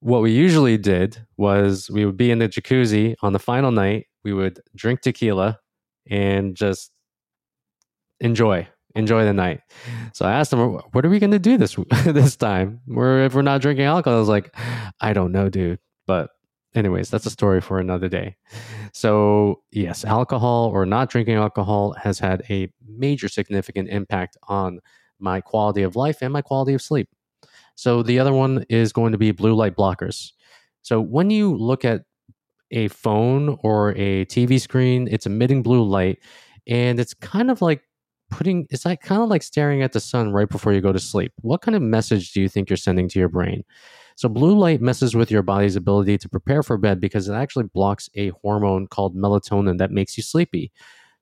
what 0.00 0.20
we 0.20 0.32
usually 0.32 0.76
did 0.76 1.26
was 1.38 1.90
we 1.90 2.04
would 2.04 2.16
be 2.16 2.30
in 2.30 2.38
the 2.38 2.48
jacuzzi 2.48 3.14
on 3.22 3.32
the 3.32 3.38
final 3.38 3.70
night 3.72 4.06
we 4.22 4.34
would 4.34 4.60
drink 4.76 5.00
tequila 5.00 5.58
and 6.10 6.54
just 6.54 6.92
enjoy 8.24 8.68
enjoy 8.96 9.24
the 9.24 9.32
night. 9.32 9.60
So 10.12 10.24
I 10.24 10.32
asked 10.32 10.52
him, 10.52 10.58
"What 10.92 11.04
are 11.04 11.08
we 11.10 11.18
going 11.18 11.32
to 11.32 11.38
do 11.38 11.56
this 11.56 11.76
this 12.04 12.36
time? 12.36 12.80
We're 12.86 13.24
if 13.24 13.34
we're 13.34 13.42
not 13.42 13.60
drinking 13.60 13.84
alcohol." 13.84 14.16
I 14.16 14.20
was 14.20 14.28
like, 14.28 14.54
"I 15.00 15.12
don't 15.12 15.32
know, 15.32 15.48
dude." 15.48 15.78
But 16.06 16.30
anyways, 16.74 17.10
that's 17.10 17.26
a 17.26 17.30
story 17.30 17.60
for 17.60 17.78
another 17.78 18.08
day. 18.08 18.36
So 18.92 19.62
yes, 19.72 20.04
alcohol 20.04 20.70
or 20.72 20.86
not 20.86 21.10
drinking 21.10 21.34
alcohol 21.34 21.94
has 22.02 22.18
had 22.18 22.42
a 22.50 22.68
major 22.86 23.28
significant 23.28 23.88
impact 23.88 24.36
on 24.48 24.80
my 25.18 25.40
quality 25.40 25.82
of 25.82 25.96
life 25.96 26.18
and 26.22 26.32
my 26.32 26.42
quality 26.42 26.74
of 26.74 26.82
sleep. 26.82 27.08
So 27.76 28.02
the 28.02 28.18
other 28.18 28.32
one 28.32 28.64
is 28.68 28.92
going 28.92 29.12
to 29.12 29.18
be 29.18 29.32
blue 29.32 29.54
light 29.54 29.76
blockers. 29.76 30.32
So 30.82 31.00
when 31.00 31.30
you 31.30 31.56
look 31.56 31.84
at 31.84 32.02
a 32.70 32.88
phone 32.88 33.58
or 33.62 33.90
a 33.96 34.24
TV 34.26 34.60
screen, 34.60 35.08
it's 35.10 35.26
emitting 35.26 35.62
blue 35.62 35.82
light 35.82 36.18
and 36.66 37.00
it's 37.00 37.14
kind 37.14 37.50
of 37.50 37.62
like 37.62 37.82
putting 38.34 38.66
it's 38.70 38.84
like 38.84 39.00
kind 39.00 39.22
of 39.22 39.28
like 39.28 39.44
staring 39.44 39.82
at 39.82 39.92
the 39.92 40.00
sun 40.00 40.32
right 40.32 40.48
before 40.48 40.72
you 40.72 40.80
go 40.80 40.92
to 40.92 40.98
sleep. 40.98 41.32
What 41.42 41.62
kind 41.62 41.76
of 41.76 41.82
message 41.82 42.32
do 42.32 42.40
you 42.40 42.48
think 42.48 42.68
you're 42.68 42.76
sending 42.76 43.08
to 43.10 43.18
your 43.20 43.28
brain? 43.28 43.62
So 44.16 44.28
blue 44.28 44.58
light 44.58 44.80
messes 44.80 45.14
with 45.14 45.30
your 45.30 45.42
body's 45.42 45.76
ability 45.76 46.18
to 46.18 46.28
prepare 46.28 46.64
for 46.64 46.76
bed 46.76 47.00
because 47.00 47.28
it 47.28 47.34
actually 47.34 47.64
blocks 47.64 48.10
a 48.16 48.30
hormone 48.42 48.88
called 48.88 49.16
melatonin 49.16 49.78
that 49.78 49.92
makes 49.92 50.16
you 50.16 50.22
sleepy. 50.24 50.72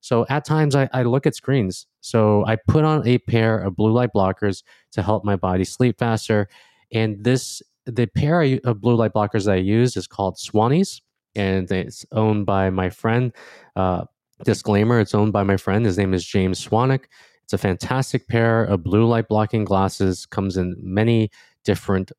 So 0.00 0.25
at 0.31 0.47
times 0.47 0.75
I, 0.75 0.88
I 0.92 1.02
look 1.02 1.26
at 1.26 1.35
screens. 1.35 1.87
So 2.00 2.45
I 2.47 2.57
put 2.57 2.85
on 2.85 3.07
a 3.07 3.19
pair 3.19 3.59
of 3.59 3.76
blue 3.76 3.92
light 3.92 4.11
blockers 4.14 4.62
to 4.92 5.02
help 5.02 5.23
my 5.23 5.37
body 5.37 5.64
sleep 5.64 5.99
faster. 5.99 6.49
And 6.92 7.23
this 7.23 7.62
the 7.85 8.07
pair 8.07 8.42
of 8.64 8.81
blue 8.81 8.95
light 8.95 9.12
blockers 9.12 9.45
that 9.45 9.52
I 9.52 9.57
use 9.57 9.97
is 9.97 10.07
called 10.07 10.37
Swannies, 10.37 11.00
and 11.35 11.71
it's 11.71 12.07
owned 12.12 12.47
by 12.47 12.71
my 12.71 12.90
friend. 12.90 13.33
Uh, 13.76 14.04
disclaimer: 14.44 15.00
It's 15.00 15.14
owned 15.14 15.32
by 15.32 15.42
my 15.42 15.56
friend. 15.56 15.84
His 15.84 15.99
name 15.99 16.14
is 16.14 16.25
James 16.25 16.66
Swanwick. 16.66 17.04
It's 17.44 17.52
a 17.52 17.58
fantastic 17.58 18.28
pair 18.28 18.64
of 18.64 18.82
blue 18.82 19.06
light 19.06 19.28
blocking 19.28 19.64
glasses. 19.64 20.26
Comes 20.26 20.56
in 20.56 20.76
many 20.78 21.30
different 21.64 22.12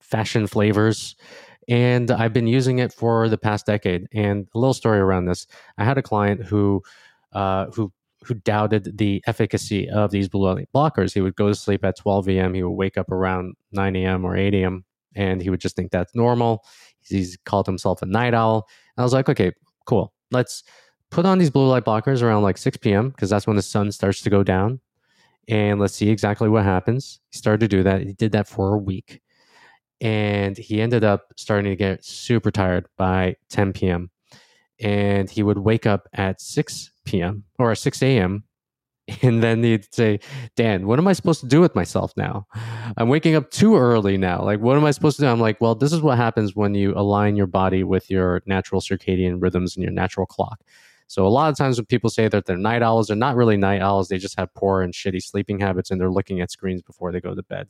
fashion 0.00 0.46
flavors. 0.46 1.16
And 1.68 2.10
I've 2.10 2.32
been 2.32 2.48
using 2.48 2.80
it 2.80 2.92
for 2.92 3.28
the 3.28 3.38
past 3.38 3.66
decade. 3.66 4.08
And 4.12 4.48
a 4.54 4.58
little 4.58 4.74
story 4.74 4.98
around 4.98 5.26
this: 5.26 5.46
I 5.78 5.84
had 5.84 5.98
a 5.98 6.02
client 6.02 6.44
who, 6.44 6.82
uh, 7.32 7.66
who 7.66 7.92
who 8.24 8.34
doubted 8.34 8.98
the 8.98 9.22
efficacy 9.26 9.88
of 9.88 10.10
these 10.10 10.28
blue 10.28 10.52
light 10.52 10.68
blockers. 10.74 11.14
He 11.14 11.20
would 11.20 11.36
go 11.36 11.48
to 11.48 11.54
sleep 11.54 11.84
at 11.84 11.96
12 11.96 12.28
a.m. 12.30 12.54
He 12.54 12.62
would 12.62 12.70
wake 12.70 12.98
up 12.98 13.10
around 13.10 13.54
9 13.72 13.96
a.m. 13.96 14.24
or 14.24 14.36
8 14.36 14.54
a.m. 14.54 14.84
and 15.14 15.40
he 15.40 15.48
would 15.50 15.60
just 15.60 15.76
think 15.76 15.90
that's 15.90 16.14
normal. 16.14 16.64
He's 17.00 17.38
called 17.46 17.66
himself 17.66 18.02
a 18.02 18.06
night 18.06 18.34
owl. 18.34 18.68
And 18.96 19.02
I 19.02 19.04
was 19.04 19.12
like, 19.12 19.28
okay, 19.28 19.52
cool. 19.86 20.12
Let's 20.30 20.62
put 21.10 21.26
on 21.26 21.38
these 21.38 21.50
blue 21.50 21.68
light 21.68 21.84
blockers 21.84 22.22
around 22.22 22.42
like 22.42 22.58
6 22.58 22.76
p.m. 22.78 23.10
because 23.10 23.30
that's 23.30 23.46
when 23.46 23.56
the 23.56 23.62
sun 23.62 23.92
starts 23.92 24.22
to 24.22 24.30
go 24.30 24.42
down. 24.42 24.80
And 25.48 25.80
let's 25.80 25.94
see 25.94 26.10
exactly 26.10 26.48
what 26.48 26.64
happens. 26.64 27.20
He 27.30 27.38
started 27.38 27.60
to 27.60 27.68
do 27.76 27.82
that. 27.82 28.02
He 28.02 28.12
did 28.12 28.32
that 28.32 28.46
for 28.46 28.74
a 28.74 28.78
week 28.78 29.20
and 30.00 30.56
he 30.56 30.80
ended 30.80 31.04
up 31.04 31.32
starting 31.36 31.70
to 31.70 31.76
get 31.76 32.04
super 32.04 32.50
tired 32.50 32.86
by 32.96 33.36
10 33.50 33.72
p.m. 33.72 34.10
And 34.80 35.28
he 35.28 35.42
would 35.42 35.58
wake 35.58 35.86
up 35.86 36.08
at 36.14 36.40
6 36.40 36.90
p.m. 37.04 37.44
or 37.58 37.74
6 37.74 38.02
a.m. 38.02 38.44
And 39.22 39.42
then 39.42 39.64
he'd 39.64 39.92
say, 39.92 40.20
Dan, 40.54 40.86
what 40.86 41.00
am 41.00 41.08
I 41.08 41.14
supposed 41.14 41.40
to 41.40 41.46
do 41.48 41.60
with 41.60 41.74
myself 41.74 42.12
now? 42.16 42.46
I'm 42.96 43.08
waking 43.08 43.34
up 43.34 43.50
too 43.50 43.76
early 43.76 44.16
now. 44.16 44.40
Like, 44.44 44.60
what 44.60 44.76
am 44.76 44.84
I 44.84 44.92
supposed 44.92 45.16
to 45.16 45.22
do? 45.22 45.28
I'm 45.28 45.40
like, 45.40 45.60
well, 45.60 45.74
this 45.74 45.92
is 45.92 46.00
what 46.00 46.16
happens 46.16 46.54
when 46.54 46.76
you 46.76 46.94
align 46.94 47.34
your 47.34 47.48
body 47.48 47.82
with 47.82 48.08
your 48.08 48.40
natural 48.46 48.80
circadian 48.80 49.42
rhythms 49.42 49.74
and 49.74 49.82
your 49.82 49.92
natural 49.92 50.26
clock. 50.26 50.60
So, 51.10 51.26
a 51.26 51.28
lot 51.28 51.50
of 51.50 51.56
times 51.56 51.76
when 51.76 51.86
people 51.86 52.10
say 52.10 52.28
that 52.28 52.46
they're 52.46 52.56
night 52.56 52.82
owls, 52.82 53.08
they're 53.08 53.16
not 53.16 53.36
really 53.36 53.56
night 53.56 53.80
owls. 53.80 54.08
They 54.08 54.18
just 54.18 54.38
have 54.38 54.52
poor 54.54 54.82
and 54.82 54.94
shitty 54.94 55.22
sleeping 55.22 55.60
habits 55.60 55.90
and 55.90 56.00
they're 56.00 56.10
looking 56.10 56.40
at 56.40 56.50
screens 56.50 56.82
before 56.82 57.12
they 57.12 57.20
go 57.20 57.34
to 57.34 57.42
bed 57.42 57.68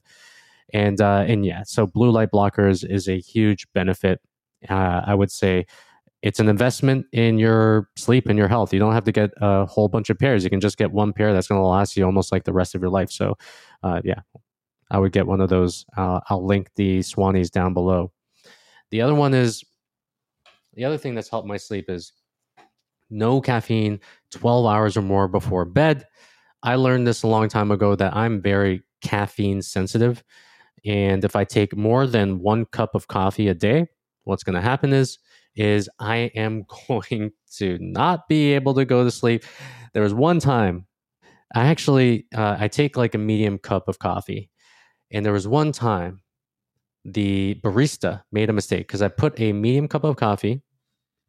and 0.73 1.01
uh, 1.01 1.25
and 1.27 1.45
yeah, 1.45 1.63
so 1.65 1.87
blue 1.87 2.11
light 2.11 2.31
blockers 2.31 2.89
is 2.89 3.09
a 3.09 3.19
huge 3.19 3.67
benefit. 3.73 4.21
Uh, 4.69 5.03
I 5.07 5.15
would 5.15 5.31
say 5.31 5.67
it's 6.23 6.39
an 6.39 6.49
investment 6.49 7.07
in 7.13 7.39
your 7.39 7.89
sleep 7.97 8.29
and 8.29 8.39
your 8.39 8.49
health. 8.49 8.73
You 8.73 8.79
don't 8.79 8.93
have 8.93 9.05
to 9.05 9.13
get 9.13 9.31
a 9.41 9.65
whole 9.67 9.89
bunch 9.89 10.11
of 10.11 10.19
pairs. 10.19 10.45
You 10.45 10.51
can 10.51 10.61
just 10.61 10.77
get 10.77 10.93
one 10.93 11.13
pair 11.13 11.33
that's 11.33 11.49
going 11.49 11.61
to 11.61 11.67
last 11.67 11.97
you 11.97 12.05
almost 12.05 12.31
like 12.31 12.45
the 12.45 12.53
rest 12.53 12.75
of 12.75 12.83
your 12.83 12.91
life. 12.91 13.11
So, 13.11 13.39
uh, 13.83 14.01
yeah, 14.05 14.21
I 14.91 14.99
would 14.99 15.13
get 15.13 15.27
one 15.27 15.41
of 15.41 15.49
those. 15.49 15.87
Uh, 15.97 16.21
I'll 16.29 16.45
link 16.45 16.69
the 16.77 16.99
Swannies 17.01 17.51
down 17.51 17.73
below. 17.73 18.13
The 18.91 19.01
other 19.01 19.15
one 19.15 19.33
is 19.33 19.65
the 20.75 20.85
other 20.85 20.99
thing 20.99 21.15
that's 21.15 21.29
helped 21.29 21.49
my 21.49 21.57
sleep 21.57 21.89
is 21.89 22.13
no 23.11 23.41
caffeine 23.41 24.01
12 24.31 24.67
hours 24.67 24.97
or 24.97 25.03
more 25.03 25.29
before 25.29 25.65
bed. 25.65 26.07
I 26.63 26.77
learned 26.77 27.07
this 27.07 27.23
a 27.23 27.27
long 27.27 27.49
time 27.49 27.71
ago 27.71 27.97
that 27.97 28.15
I'm 28.15 28.43
very 28.43 28.83
caffeine 29.03 29.63
sensitive. 29.63 30.23
And 30.85 31.25
if 31.25 31.37
I 31.37 31.45
take 31.45 31.77
more 31.77 32.07
than 32.07 32.41
one 32.41 32.65
cup 32.67 32.95
of 32.95 33.09
coffee 33.09 33.49
a 33.49 33.55
day, 33.55 33.89
what's 34.25 34.43
going 34.43 34.55
to 34.55 34.61
happen 34.61 34.93
is 34.93 35.19
is 35.57 35.89
I 35.99 36.31
am 36.35 36.65
going 36.89 37.33
to 37.57 37.79
not 37.81 38.29
be 38.29 38.55
able 38.55 38.75
to 38.75 38.85
go 38.85 39.05
to 39.05 39.11
sleep. 39.11 39.45
There 39.93 40.03
was 40.03 40.15
one 40.15 40.39
time 40.39 40.87
I 41.55 41.67
actually 41.67 42.27
uh, 42.35 42.57
I 42.59 42.69
take 42.69 42.97
like 42.97 43.15
a 43.15 43.19
medium 43.19 43.59
cup 43.59 43.89
of 43.89 43.99
coffee, 43.99 44.51
and 45.11 45.27
there 45.27 45.33
was 45.33 45.49
one 45.49 45.73
time 45.73 46.23
the 47.05 47.59
barista 47.65 48.23
made 48.31 48.51
a 48.51 48.53
mistake 48.53 48.87
because 48.87 49.03
I 49.03 49.09
put 49.09 49.39
a 49.41 49.53
medium 49.53 49.89
cup 49.89 50.05
of 50.05 50.17
coffee 50.17 50.63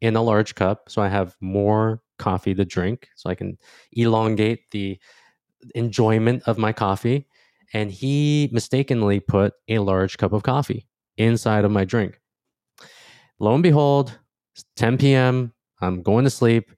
in 0.02 0.16
a 0.16 0.22
large 0.22 0.54
cup, 0.54 0.90
so 0.90 1.00
I 1.00 1.08
have 1.08 1.36
more 1.40 2.02
coffee 2.18 2.54
to 2.54 2.66
drink, 2.66 3.08
so 3.16 3.30
I 3.30 3.34
can 3.34 3.56
elongate 3.92 4.70
the 4.72 4.98
enjoyment 5.74 6.42
of 6.46 6.58
my 6.58 6.72
coffee 6.72 7.26
and 7.72 7.90
he 7.90 8.50
mistakenly 8.52 9.20
put 9.20 9.54
a 9.68 9.78
large 9.78 10.18
cup 10.18 10.32
of 10.32 10.42
coffee 10.42 10.86
inside 11.16 11.64
of 11.64 11.70
my 11.70 11.84
drink. 11.84 12.20
Lo 13.38 13.54
and 13.54 13.62
behold, 13.62 14.18
10 14.76 14.98
p.m., 14.98 15.52
I'm 15.80 16.02
going 16.02 16.24
to 16.24 16.30
sleep 16.30 16.70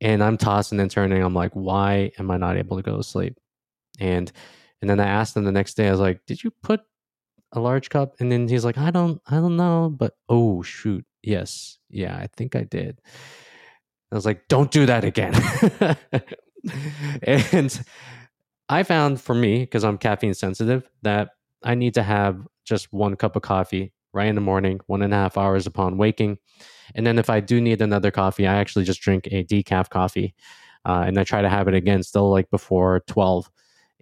and 0.00 0.22
I'm 0.22 0.38
tossing 0.38 0.80
and 0.80 0.90
turning. 0.90 1.22
I'm 1.22 1.34
like, 1.34 1.52
why 1.52 2.10
am 2.18 2.30
I 2.30 2.36
not 2.36 2.56
able 2.56 2.76
to 2.76 2.82
go 2.82 2.96
to 2.96 3.02
sleep? 3.02 3.36
And 3.98 4.32
and 4.80 4.88
then 4.88 4.98
I 4.98 5.06
asked 5.06 5.36
him 5.36 5.44
the 5.44 5.52
next 5.52 5.74
day, 5.74 5.88
I 5.88 5.90
was 5.90 6.00
like, 6.00 6.24
did 6.26 6.42
you 6.42 6.50
put 6.62 6.80
a 7.52 7.60
large 7.60 7.90
cup? 7.90 8.14
And 8.18 8.32
then 8.32 8.48
he's 8.48 8.64
like, 8.64 8.78
I 8.78 8.90
don't, 8.90 9.20
I 9.26 9.34
don't 9.34 9.56
know, 9.58 9.90
but 9.94 10.14
oh 10.30 10.62
shoot, 10.62 11.04
yes, 11.22 11.78
yeah, 11.88 12.16
I 12.16 12.28
think 12.36 12.56
I 12.56 12.62
did. 12.62 13.00
I 14.12 14.14
was 14.14 14.26
like, 14.26 14.48
don't 14.48 14.70
do 14.70 14.86
that 14.86 15.04
again. 15.04 15.34
and 17.22 17.84
I 18.68 18.82
found 18.82 19.20
for 19.20 19.34
me, 19.34 19.60
because 19.60 19.84
I'm 19.84 19.98
caffeine 19.98 20.34
sensitive, 20.34 20.88
that 21.02 21.30
I 21.62 21.74
need 21.74 21.94
to 21.94 22.02
have 22.02 22.46
just 22.64 22.92
one 22.92 23.16
cup 23.16 23.36
of 23.36 23.42
coffee 23.42 23.92
right 24.12 24.28
in 24.28 24.34
the 24.34 24.40
morning, 24.40 24.80
one 24.86 25.02
and 25.02 25.12
a 25.12 25.16
half 25.16 25.36
hours 25.36 25.66
upon 25.66 25.96
waking. 25.96 26.38
And 26.94 27.06
then 27.06 27.18
if 27.18 27.30
I 27.30 27.40
do 27.40 27.60
need 27.60 27.80
another 27.80 28.10
coffee, 28.10 28.46
I 28.46 28.56
actually 28.56 28.84
just 28.84 29.00
drink 29.00 29.28
a 29.30 29.44
decaf 29.44 29.90
coffee. 29.90 30.34
Uh, 30.84 31.04
and 31.06 31.18
I 31.18 31.24
try 31.24 31.42
to 31.42 31.48
have 31.48 31.68
it 31.68 31.74
again 31.74 32.02
still 32.02 32.30
like 32.30 32.50
before 32.50 33.04
12. 33.06 33.50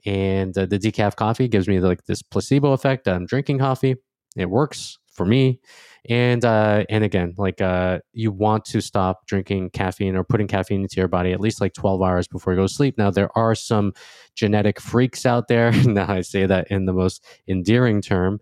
And 0.07 0.57
uh, 0.57 0.67
the 0.67 0.79
decaf 0.79 1.17
coffee 1.17 1.49
gives 1.49 1.69
me 1.69 1.81
like 1.81 2.05
this 2.05 2.23
placebo 2.23 2.73
effect 2.73 3.05
that 3.05 3.15
I'm 3.15 3.27
drinking 3.27 3.59
coffee. 3.59 3.97
It 4.37 4.49
works 4.49 4.99
for 5.19 5.27
me. 5.27 5.61
And 6.09 6.43
uh, 6.45 6.85
and 6.89 7.05
again 7.05 7.35
like 7.37 7.61
uh, 7.61 7.99
you 8.15 8.33
want 8.33 8.65
to 8.67 8.81
stop 8.81 9.27
drinking 9.27 9.71
caffeine 9.71 10.17
or 10.17 10.25
putting 10.25 10.47
caffeine 10.47 10.83
into 10.83 10.97
your 10.97 11.09
body 11.09 11.33
at 11.33 11.41
least 11.41 11.61
like 11.61 11.75
12 11.75 12.01
hours 12.01 12.29
before 12.29 12.55
you 12.55 12.59
go 12.59 12.67
to 12.67 12.73
sleep. 12.73 12.97
Now 12.97 13.11
there 13.11 13.37
are 13.37 13.55
some 13.55 13.93
genetic 14.35 14.81
freaks 14.81 15.27
out 15.27 15.49
there 15.49 15.73
now 15.85 16.09
i 16.09 16.21
say 16.21 16.47
that 16.47 16.71
in 16.71 16.87
the 16.87 16.93
most 16.93 17.25
endearing 17.49 18.01
term 18.01 18.39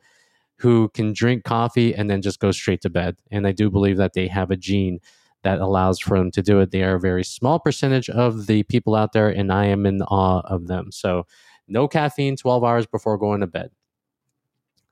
who 0.58 0.88
can 0.90 1.12
drink 1.12 1.44
coffee 1.44 1.94
and 1.94 2.08
then 2.08 2.22
just 2.22 2.40
go 2.40 2.52
straight 2.52 2.82
to 2.82 2.90
bed. 2.90 3.16
And 3.32 3.46
i 3.46 3.52
do 3.52 3.70
believe 3.70 3.96
that 3.96 4.12
they 4.12 4.28
have 4.28 4.50
a 4.52 4.56
gene 4.56 5.00
that 5.42 5.58
allows 5.58 5.98
for 5.98 6.18
them 6.18 6.30
to 6.32 6.42
do 6.42 6.60
it. 6.60 6.70
They 6.72 6.82
are 6.82 6.96
a 6.96 7.00
very 7.00 7.24
small 7.24 7.58
percentage 7.58 8.10
of 8.10 8.46
the 8.46 8.62
people 8.64 8.94
out 8.94 9.12
there 9.12 9.30
and 9.30 9.50
i 9.52 9.64
am 9.66 9.86
in 9.86 10.02
awe 10.02 10.42
of 10.44 10.68
them. 10.68 10.92
So 10.92 11.26
no 11.66 11.88
caffeine 11.88 12.36
12 12.36 12.62
hours 12.62 12.86
before 12.86 13.18
going 13.18 13.40
to 13.40 13.46
bed 13.48 13.70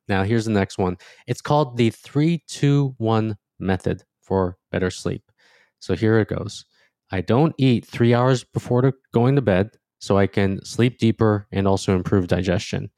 now, 0.08 0.22
here's 0.22 0.44
the 0.44 0.52
next 0.52 0.78
one. 0.78 0.96
It's 1.26 1.40
called 1.40 1.76
the 1.76 1.90
321 1.90 3.36
method 3.58 4.02
for 4.20 4.58
better 4.70 4.90
sleep. 4.90 5.22
So 5.78 5.94
here 5.94 6.18
it 6.18 6.28
goes. 6.28 6.64
I 7.10 7.20
don't 7.20 7.54
eat 7.58 7.86
three 7.86 8.14
hours 8.14 8.44
before 8.44 8.92
going 9.12 9.36
to 9.36 9.42
bed 9.42 9.70
so 9.98 10.18
I 10.18 10.26
can 10.26 10.64
sleep 10.64 10.98
deeper 10.98 11.46
and 11.52 11.66
also 11.66 11.94
improve 11.94 12.26
digestion. 12.26 12.90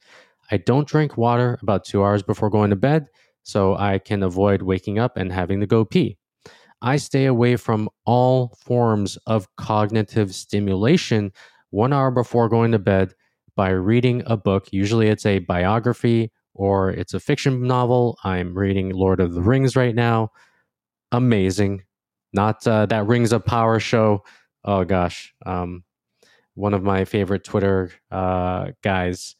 I 0.51 0.57
don't 0.57 0.87
drink 0.87 1.17
water 1.17 1.57
about 1.61 1.85
two 1.85 2.03
hours 2.03 2.23
before 2.23 2.49
going 2.49 2.69
to 2.69 2.75
bed 2.75 3.07
so 3.43 3.75
I 3.75 3.99
can 3.99 4.23
avoid 4.23 4.61
waking 4.61 4.99
up 4.99 5.17
and 5.17 5.31
having 5.31 5.59
to 5.59 5.65
go 5.65 5.85
pee. 5.85 6.17
I 6.81 6.97
stay 6.97 7.25
away 7.25 7.55
from 7.55 7.89
all 8.05 8.55
forms 8.65 9.17
of 9.25 9.47
cognitive 9.55 10.33
stimulation 10.35 11.31
one 11.69 11.91
hour 11.91 12.11
before 12.11 12.49
going 12.49 12.71
to 12.71 12.79
bed 12.79 13.13
by 13.55 13.69
reading 13.69 14.23
a 14.25 14.37
book. 14.37 14.67
Usually 14.71 15.07
it's 15.07 15.25
a 15.25 15.39
biography 15.39 16.31
or 16.57 16.89
it's 16.91 17.13
a 17.13 17.19
fiction 17.19 17.61
novel. 17.63 18.17
I'm 18.23 18.57
reading 18.57 18.89
Lord 18.91 19.19
of 19.21 19.33
the 19.33 19.41
Rings 19.41 19.75
right 19.75 19.95
now. 19.95 20.31
Amazing. 21.11 21.83
not 22.33 22.65
uh, 22.67 22.85
that 22.87 23.07
Rings 23.07 23.31
of 23.31 23.45
Power 23.45 23.79
show. 23.79 24.23
Oh 24.65 24.83
gosh, 24.83 25.33
um, 25.45 25.83
one 26.55 26.73
of 26.73 26.83
my 26.83 27.05
favorite 27.05 27.43
Twitter 27.43 27.91
uh, 28.11 28.71
guys 28.83 29.35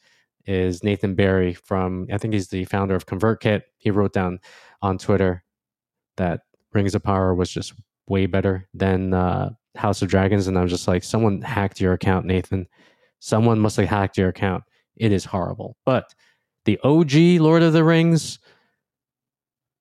is 0.46 0.84
Nathan 0.84 1.16
Barry 1.16 1.54
from. 1.54 2.08
I 2.12 2.18
think 2.18 2.34
he's 2.34 2.48
the 2.50 2.66
founder 2.66 2.96
of 2.96 3.06
ConvertKit. 3.06 3.64
He 3.78 3.92
wrote 3.92 4.14
down 4.14 4.40
on 4.82 4.98
Twitter 4.98 5.44
that 6.18 6.42
Rings 6.74 6.96
of 6.96 7.04
Power 7.04 7.36
was 7.36 7.50
just 7.50 7.74
way 8.08 8.26
better 8.28 8.68
than 8.74 9.14
uh, 9.14 9.50
House 9.76 10.02
of 10.02 10.10
Dragons, 10.10 10.48
and 10.48 10.58
I'm 10.58 10.68
just 10.70 10.88
like, 10.88 11.04
someone 11.04 11.42
hacked 11.42 11.82
your 11.82 11.94
account, 11.94 12.26
Nathan. 12.26 12.68
Someone 13.20 13.60
must 13.60 13.78
have 13.78 13.90
hacked 13.90 14.18
your 14.18 14.30
account. 14.30 14.64
It 14.96 15.12
is 15.12 15.26
horrible, 15.26 15.76
but 15.86 16.14
the 16.68 16.78
OG 16.84 17.42
Lord 17.42 17.64
of 17.64 17.72
the 17.72 17.84
Rings 17.84 18.40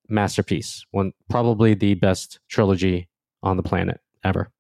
masterpiece, 0.09 0.87
one 0.93 1.13
probably 1.29 1.75
the 1.75 1.95
best 1.95 2.39
trilogy 2.49 3.09
on 3.43 3.57
the 3.57 3.63
planet 3.63 4.01
ever. 4.23 4.53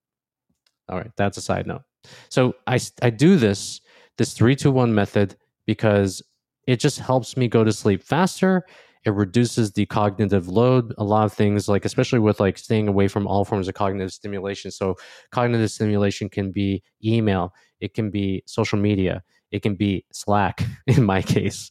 All 0.88 0.98
right, 0.98 1.12
that's 1.16 1.38
a 1.38 1.40
side 1.40 1.68
note. 1.68 1.82
So 2.28 2.56
I 2.66 2.80
I 3.00 3.10
do 3.10 3.36
this 3.36 3.80
this 4.18 4.34
three 4.34 4.56
two 4.56 4.72
one 4.72 4.92
method 4.92 5.36
because 5.66 6.20
it 6.66 6.80
just 6.80 6.98
helps 6.98 7.36
me 7.36 7.46
go 7.46 7.62
to 7.62 7.72
sleep 7.72 8.02
faster. 8.02 8.66
It 9.06 9.14
reduces 9.14 9.72
the 9.72 9.86
cognitive 9.86 10.48
load. 10.48 10.92
A 10.98 11.04
lot 11.04 11.24
of 11.24 11.32
things, 11.32 11.68
like 11.68 11.84
especially 11.84 12.18
with 12.18 12.40
like 12.40 12.58
staying 12.58 12.88
away 12.88 13.08
from 13.08 13.26
all 13.26 13.44
forms 13.44 13.68
of 13.68 13.74
cognitive 13.74 14.12
stimulation. 14.12 14.70
So 14.70 14.96
cognitive 15.30 15.70
stimulation 15.70 16.28
can 16.28 16.52
be 16.52 16.82
email, 17.04 17.54
it 17.80 17.94
can 17.94 18.10
be 18.10 18.42
social 18.46 18.78
media, 18.78 19.22
it 19.50 19.62
can 19.62 19.76
be 19.76 20.04
Slack 20.12 20.62
in 20.86 21.04
my 21.04 21.22
case. 21.22 21.70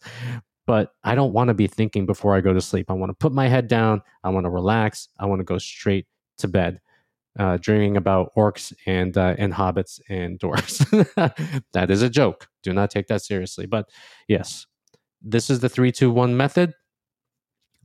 But 0.65 0.93
I 1.03 1.13
don't 1.13 1.33
want 1.33 1.49
to 1.49 1.53
be 1.53 1.67
thinking 1.67 2.07
before 2.07 2.35
I 2.35 2.41
go 2.41 2.53
to 2.53 2.61
sleep. 2.61 2.89
I 2.89 2.93
want 2.93 3.11
to 3.11 3.13
put 3.13 3.31
my 3.31 3.47
head 3.47 3.67
down. 3.67 4.01
I 4.23 4.29
want 4.29 4.45
to 4.45 4.49
relax. 4.49 5.09
I 5.19 5.27
want 5.27 5.39
to 5.41 5.43
go 5.43 5.59
straight 5.59 6.07
to 6.39 6.47
bed 6.47 6.79
uh, 7.37 7.57
dreaming 7.57 7.97
about 7.97 8.31
orcs 8.37 8.73
and 8.85 9.17
uh, 9.17 9.35
and 9.37 9.53
hobbits 9.53 9.99
and 10.09 10.39
dwarves. 10.39 10.85
that 11.73 11.91
is 11.91 12.01
a 12.01 12.09
joke. 12.09 12.47
Do 12.63 12.73
not 12.73 12.89
take 12.89 13.07
that 13.07 13.21
seriously. 13.23 13.65
But 13.65 13.89
yes, 14.27 14.65
this 15.21 15.49
is 15.49 15.59
the 15.59 15.69
three 15.69 15.91
two 15.91 16.11
one 16.11 16.37
method. 16.37 16.73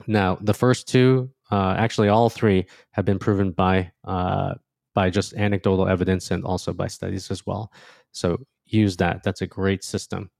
Now 0.07 0.39
the 0.41 0.55
first 0.55 0.89
two, 0.89 1.31
uh, 1.51 1.75
actually 1.77 2.09
all 2.09 2.31
three, 2.31 2.67
have 2.93 3.05
been 3.05 3.19
proven 3.19 3.53
by 3.53 3.91
uh, 4.05 4.55
by 4.95 5.11
just 5.11 5.35
anecdotal 5.35 5.89
evidence 5.89 6.31
and 6.31 6.45
also 6.45 6.73
by 6.73 6.89
studies 6.89 7.31
as 7.31 7.47
well. 7.47 7.73
So 8.13 8.39
use 8.67 8.97
that. 8.97 9.23
That's 9.23 9.43
a 9.43 9.47
great 9.47 9.85
system. 9.85 10.31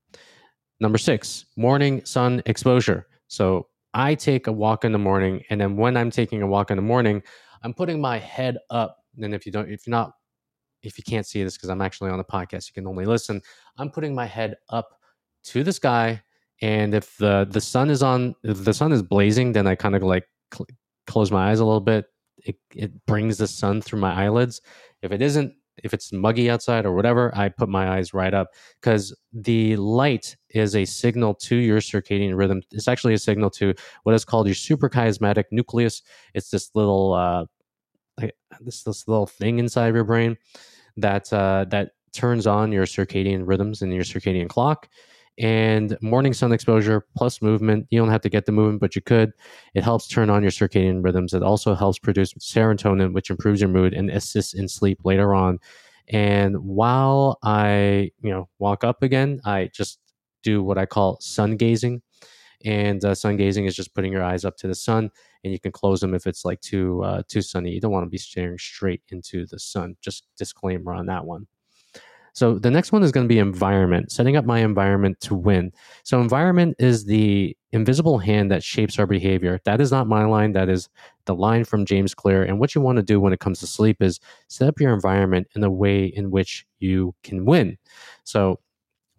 Number 0.79 0.97
six, 0.97 1.45
morning 1.55 2.03
sun 2.05 2.41
exposure. 2.45 3.07
So 3.27 3.67
I 3.93 4.15
take 4.15 4.47
a 4.47 4.51
walk 4.51 4.83
in 4.83 4.91
the 4.91 4.97
morning, 4.97 5.43
and 5.49 5.61
then 5.61 5.77
when 5.77 5.95
I'm 5.95 6.11
taking 6.11 6.41
a 6.41 6.47
walk 6.47 6.71
in 6.71 6.77
the 6.77 6.81
morning, 6.83 7.21
I'm 7.63 7.73
putting 7.73 8.01
my 8.01 8.17
head 8.17 8.57
up 8.69 9.01
and 9.19 9.33
if 9.33 9.45
you 9.45 9.51
don't, 9.51 9.69
if 9.69 9.85
you're 9.85 9.91
not, 9.91 10.13
if 10.83 10.97
you 10.97 11.03
can't 11.03 11.25
see 11.25 11.43
this 11.43 11.57
because 11.57 11.69
I'm 11.69 11.81
actually 11.81 12.09
on 12.11 12.17
the 12.17 12.23
podcast, 12.23 12.67
you 12.67 12.73
can 12.73 12.87
only 12.87 13.05
listen. 13.05 13.41
I'm 13.77 13.91
putting 13.91 14.15
my 14.15 14.25
head 14.25 14.55
up 14.69 14.99
to 15.45 15.63
the 15.63 15.73
sky, 15.73 16.21
and 16.61 16.93
if 16.93 17.17
the 17.17 17.47
the 17.49 17.61
sun 17.61 17.89
is 17.89 18.03
on, 18.03 18.35
if 18.43 18.63
the 18.63 18.73
sun 18.73 18.91
is 18.91 19.01
blazing, 19.01 19.53
then 19.53 19.67
I 19.67 19.75
kind 19.75 19.95
of 19.95 20.03
like 20.03 20.25
cl- 20.53 20.67
close 21.07 21.31
my 21.31 21.49
eyes 21.49 21.59
a 21.59 21.65
little 21.65 21.81
bit. 21.81 22.05
It 22.37 22.57
it 22.75 23.05
brings 23.05 23.37
the 23.37 23.47
sun 23.47 23.81
through 23.81 23.99
my 23.99 24.13
eyelids. 24.13 24.61
If 25.01 25.11
it 25.11 25.21
isn't, 25.21 25.53
if 25.83 25.93
it's 25.93 26.13
muggy 26.13 26.49
outside 26.49 26.85
or 26.85 26.93
whatever, 26.93 27.31
I 27.35 27.49
put 27.49 27.69
my 27.69 27.97
eyes 27.97 28.13
right 28.13 28.33
up 28.33 28.49
because 28.81 29.15
the 29.33 29.75
light 29.77 30.35
is 30.49 30.75
a 30.75 30.85
signal 30.85 31.33
to 31.35 31.55
your 31.55 31.79
circadian 31.79 32.37
rhythm. 32.37 32.61
It's 32.71 32.87
actually 32.87 33.15
a 33.15 33.19
signal 33.19 33.49
to 33.51 33.73
what 34.03 34.13
is 34.15 34.25
called 34.25 34.47
your 34.47 34.55
suprachiasmatic 34.55 35.45
nucleus. 35.51 36.01
It's 36.33 36.49
this 36.49 36.69
little 36.75 37.13
uh, 37.13 37.45
this 38.59 38.83
this 38.83 39.07
little 39.07 39.25
thing 39.25 39.59
inside 39.59 39.87
of 39.87 39.95
your 39.95 40.03
brain 40.03 40.37
that 40.97 41.31
uh, 41.33 41.65
that 41.69 41.91
turns 42.13 42.45
on 42.45 42.71
your 42.71 42.85
circadian 42.85 43.47
rhythms 43.47 43.81
and 43.81 43.93
your 43.93 44.03
circadian 44.03 44.49
clock. 44.49 44.89
And 45.41 45.97
morning 46.01 46.33
sun 46.33 46.53
exposure 46.53 47.07
plus 47.17 47.41
movement, 47.41 47.87
you 47.89 47.99
don't 47.99 48.11
have 48.11 48.21
to 48.21 48.29
get 48.29 48.45
the 48.45 48.51
movement, 48.51 48.79
but 48.79 48.95
you 48.95 49.01
could. 49.01 49.33
It 49.73 49.83
helps 49.83 50.07
turn 50.07 50.29
on 50.29 50.43
your 50.43 50.51
circadian 50.51 51.03
rhythms. 51.03 51.33
It 51.33 51.41
also 51.41 51.73
helps 51.73 51.97
produce 51.97 52.31
serotonin, 52.35 53.13
which 53.13 53.31
improves 53.31 53.59
your 53.59 53.69
mood 53.69 53.93
and 53.95 54.11
assists 54.11 54.53
in 54.53 54.67
sleep 54.67 54.99
later 55.03 55.33
on. 55.33 55.59
And 56.09 56.57
while 56.57 57.39
I, 57.41 58.11
you 58.21 58.29
know, 58.29 58.49
walk 58.59 58.83
up 58.83 59.01
again, 59.01 59.41
I 59.43 59.71
just 59.73 59.99
do 60.43 60.61
what 60.63 60.77
I 60.77 60.85
call 60.85 61.19
sun 61.21 61.57
gazing. 61.57 62.03
And 62.63 63.03
uh, 63.03 63.15
sun 63.15 63.37
gazing 63.37 63.65
is 63.65 63.75
just 63.75 63.95
putting 63.95 64.11
your 64.11 64.23
eyes 64.23 64.45
up 64.45 64.57
to 64.57 64.67
the 64.67 64.75
sun 64.75 65.09
and 65.43 65.51
you 65.51 65.59
can 65.59 65.71
close 65.71 65.99
them 66.01 66.13
if 66.13 66.27
it's 66.27 66.45
like 66.45 66.61
too 66.61 67.03
uh, 67.03 67.23
too 67.27 67.41
sunny. 67.41 67.71
You 67.71 67.81
don't 67.81 67.91
want 67.91 68.05
to 68.05 68.09
be 68.09 68.19
staring 68.19 68.59
straight 68.59 69.01
into 69.09 69.47
the 69.47 69.57
sun. 69.57 69.95
Just 70.01 70.27
disclaimer 70.37 70.93
on 70.93 71.07
that 71.07 71.25
one. 71.25 71.47
So 72.33 72.57
the 72.57 72.71
next 72.71 72.91
one 72.91 73.03
is 73.03 73.11
going 73.11 73.25
to 73.25 73.33
be 73.33 73.39
environment, 73.39 74.11
setting 74.11 74.35
up 74.37 74.45
my 74.45 74.59
environment 74.59 75.19
to 75.21 75.35
win. 75.35 75.71
So 76.03 76.21
environment 76.21 76.75
is 76.79 77.05
the 77.05 77.55
invisible 77.71 78.19
hand 78.19 78.51
that 78.51 78.63
shapes 78.63 78.97
our 78.99 79.05
behavior. 79.05 79.59
That 79.65 79.81
is 79.81 79.91
not 79.91 80.07
my 80.07 80.25
line. 80.25 80.53
That 80.53 80.69
is 80.69 80.89
the 81.25 81.35
line 81.35 81.63
from 81.65 81.85
James 81.85 82.13
Clear. 82.13 82.43
And 82.43 82.59
what 82.59 82.73
you 82.73 82.81
want 82.81 82.97
to 82.97 83.03
do 83.03 83.19
when 83.19 83.33
it 83.33 83.39
comes 83.39 83.59
to 83.59 83.67
sleep 83.67 84.01
is 84.01 84.19
set 84.47 84.67
up 84.67 84.79
your 84.79 84.93
environment 84.93 85.47
in 85.55 85.63
a 85.63 85.69
way 85.69 86.05
in 86.05 86.31
which 86.31 86.65
you 86.79 87.13
can 87.23 87.45
win. 87.45 87.77
So 88.23 88.59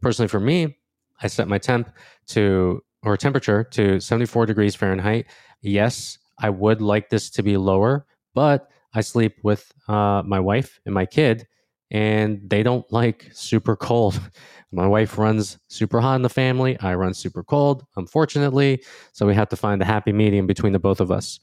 personally 0.01 0.29
for 0.29 0.41
me, 0.41 0.79
I 1.23 1.29
set 1.29 1.49
my 1.49 1.59
temp 1.59 1.91
to 2.29 2.83
or 3.05 3.17
temperature 3.17 3.65
to 3.65 4.01
74 4.01 4.47
degrees 4.47 4.75
Fahrenheit 4.75 5.27
yes, 5.63 6.19
I 6.39 6.51
would 6.51 6.83
like 6.83 7.09
this 7.09 7.31
to 7.31 7.43
be 7.43 7.57
lower, 7.57 8.07
but 8.35 8.69
I 8.95 9.01
sleep 9.01 9.37
with 9.43 9.73
uh, 9.89 10.23
my 10.27 10.41
wife 10.41 10.81
and 10.85 10.95
my 10.95 11.07
kid, 11.07 11.47
and 11.93 12.41
they 12.49 12.63
don't 12.63 12.91
like 12.91 13.29
super 13.33 13.77
cold. 13.77 14.19
my 14.73 14.87
wife 14.87 15.19
runs 15.19 15.59
super 15.69 16.01
hot 16.01 16.17
in 16.17 16.23
the 16.23 16.31
family. 16.31 16.79
I 16.81 16.95
run 16.95 17.13
super 17.13 17.45
cold, 17.45 17.85
unfortunately. 17.97 18.83
So 19.13 19.27
we 19.27 19.35
have 19.35 19.51
to 19.51 19.57
find 19.57 19.81
a 19.83 19.85
happy 19.85 20.13
medium 20.13 20.47
between 20.47 20.73
the 20.73 20.79
both 20.79 21.01
of 21.01 21.11
us. 21.11 21.39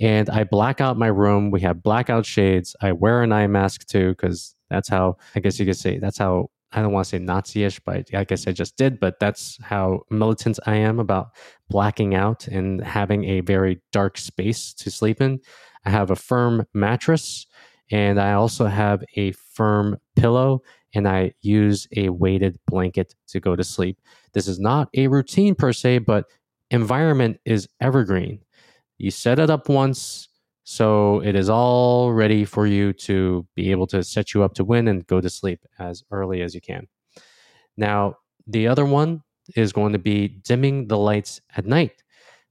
And 0.00 0.28
I 0.28 0.42
black 0.42 0.80
out 0.80 0.98
my 0.98 1.06
room. 1.06 1.52
We 1.52 1.60
have 1.60 1.84
blackout 1.84 2.26
shades. 2.26 2.74
I 2.82 2.90
wear 2.90 3.22
an 3.22 3.32
eye 3.32 3.46
mask 3.46 3.86
too, 3.86 4.10
because 4.10 4.56
that's 4.68 4.88
how, 4.88 5.18
I 5.36 5.40
guess 5.40 5.60
you 5.60 5.66
could 5.66 5.76
say, 5.76 5.98
that's 5.98 6.18
how 6.18 6.50
I 6.72 6.82
don't 6.82 6.92
want 6.92 7.04
to 7.04 7.10
say 7.10 7.18
Nazi-ish, 7.20 7.78
but 7.80 8.12
I 8.12 8.24
guess 8.24 8.48
I 8.48 8.52
just 8.52 8.76
did. 8.76 8.98
But 8.98 9.20
that's 9.20 9.56
how 9.62 10.00
militant 10.10 10.58
I 10.66 10.76
am 10.76 10.98
about 10.98 11.28
blacking 11.68 12.16
out 12.16 12.48
and 12.48 12.82
having 12.82 13.24
a 13.24 13.40
very 13.40 13.80
dark 13.92 14.18
space 14.18 14.74
to 14.74 14.90
sleep 14.90 15.20
in. 15.20 15.38
I 15.84 15.90
have 15.90 16.10
a 16.10 16.16
firm 16.16 16.66
mattress, 16.74 17.46
and 17.92 18.18
I 18.18 18.32
also 18.32 18.66
have 18.66 19.04
a 19.16 19.32
firm 19.32 19.98
pillow, 20.16 20.62
and 20.94 21.06
I 21.06 21.34
use 21.42 21.86
a 21.94 22.08
weighted 22.08 22.58
blanket 22.66 23.14
to 23.28 23.38
go 23.38 23.54
to 23.54 23.62
sleep. 23.62 24.00
This 24.32 24.48
is 24.48 24.58
not 24.58 24.88
a 24.94 25.06
routine 25.08 25.54
per 25.54 25.72
se, 25.72 25.98
but 25.98 26.24
environment 26.70 27.38
is 27.44 27.68
evergreen. 27.80 28.40
You 28.96 29.10
set 29.10 29.38
it 29.38 29.50
up 29.50 29.68
once, 29.68 30.28
so 30.64 31.20
it 31.20 31.36
is 31.36 31.50
all 31.50 32.12
ready 32.12 32.46
for 32.46 32.66
you 32.66 32.94
to 32.94 33.46
be 33.54 33.70
able 33.70 33.86
to 33.88 34.02
set 34.02 34.32
you 34.32 34.42
up 34.42 34.54
to 34.54 34.64
win 34.64 34.88
and 34.88 35.06
go 35.06 35.20
to 35.20 35.28
sleep 35.28 35.60
as 35.78 36.02
early 36.10 36.40
as 36.40 36.54
you 36.54 36.62
can. 36.62 36.88
Now, 37.76 38.16
the 38.46 38.68
other 38.68 38.86
one 38.86 39.22
is 39.54 39.72
going 39.72 39.92
to 39.92 39.98
be 39.98 40.28
dimming 40.28 40.88
the 40.88 40.96
lights 40.98 41.42
at 41.56 41.66
night. 41.66 42.02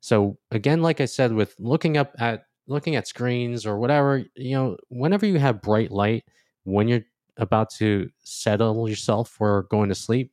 So 0.01 0.37
again, 0.51 0.81
like 0.81 1.01
I 1.01 1.05
said, 1.05 1.33
with 1.33 1.55
looking 1.57 1.97
up 1.97 2.13
at 2.19 2.45
looking 2.67 2.95
at 2.95 3.07
screens 3.07 3.65
or 3.65 3.77
whatever, 3.77 4.23
you 4.35 4.55
know, 4.55 4.77
whenever 4.89 5.25
you 5.25 5.39
have 5.39 5.61
bright 5.61 5.91
light 5.91 6.23
when 6.63 6.87
you're 6.87 7.03
about 7.37 7.69
to 7.71 8.09
settle 8.23 8.87
yourself 8.87 9.29
for 9.29 9.63
going 9.63 9.89
to 9.89 9.95
sleep, 9.95 10.31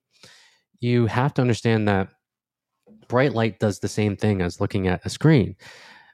you 0.80 1.06
have 1.06 1.34
to 1.34 1.42
understand 1.42 1.88
that 1.88 2.08
bright 3.08 3.32
light 3.32 3.58
does 3.58 3.78
the 3.78 3.88
same 3.88 4.16
thing 4.16 4.42
as 4.42 4.60
looking 4.60 4.86
at 4.86 5.04
a 5.04 5.08
screen 5.08 5.56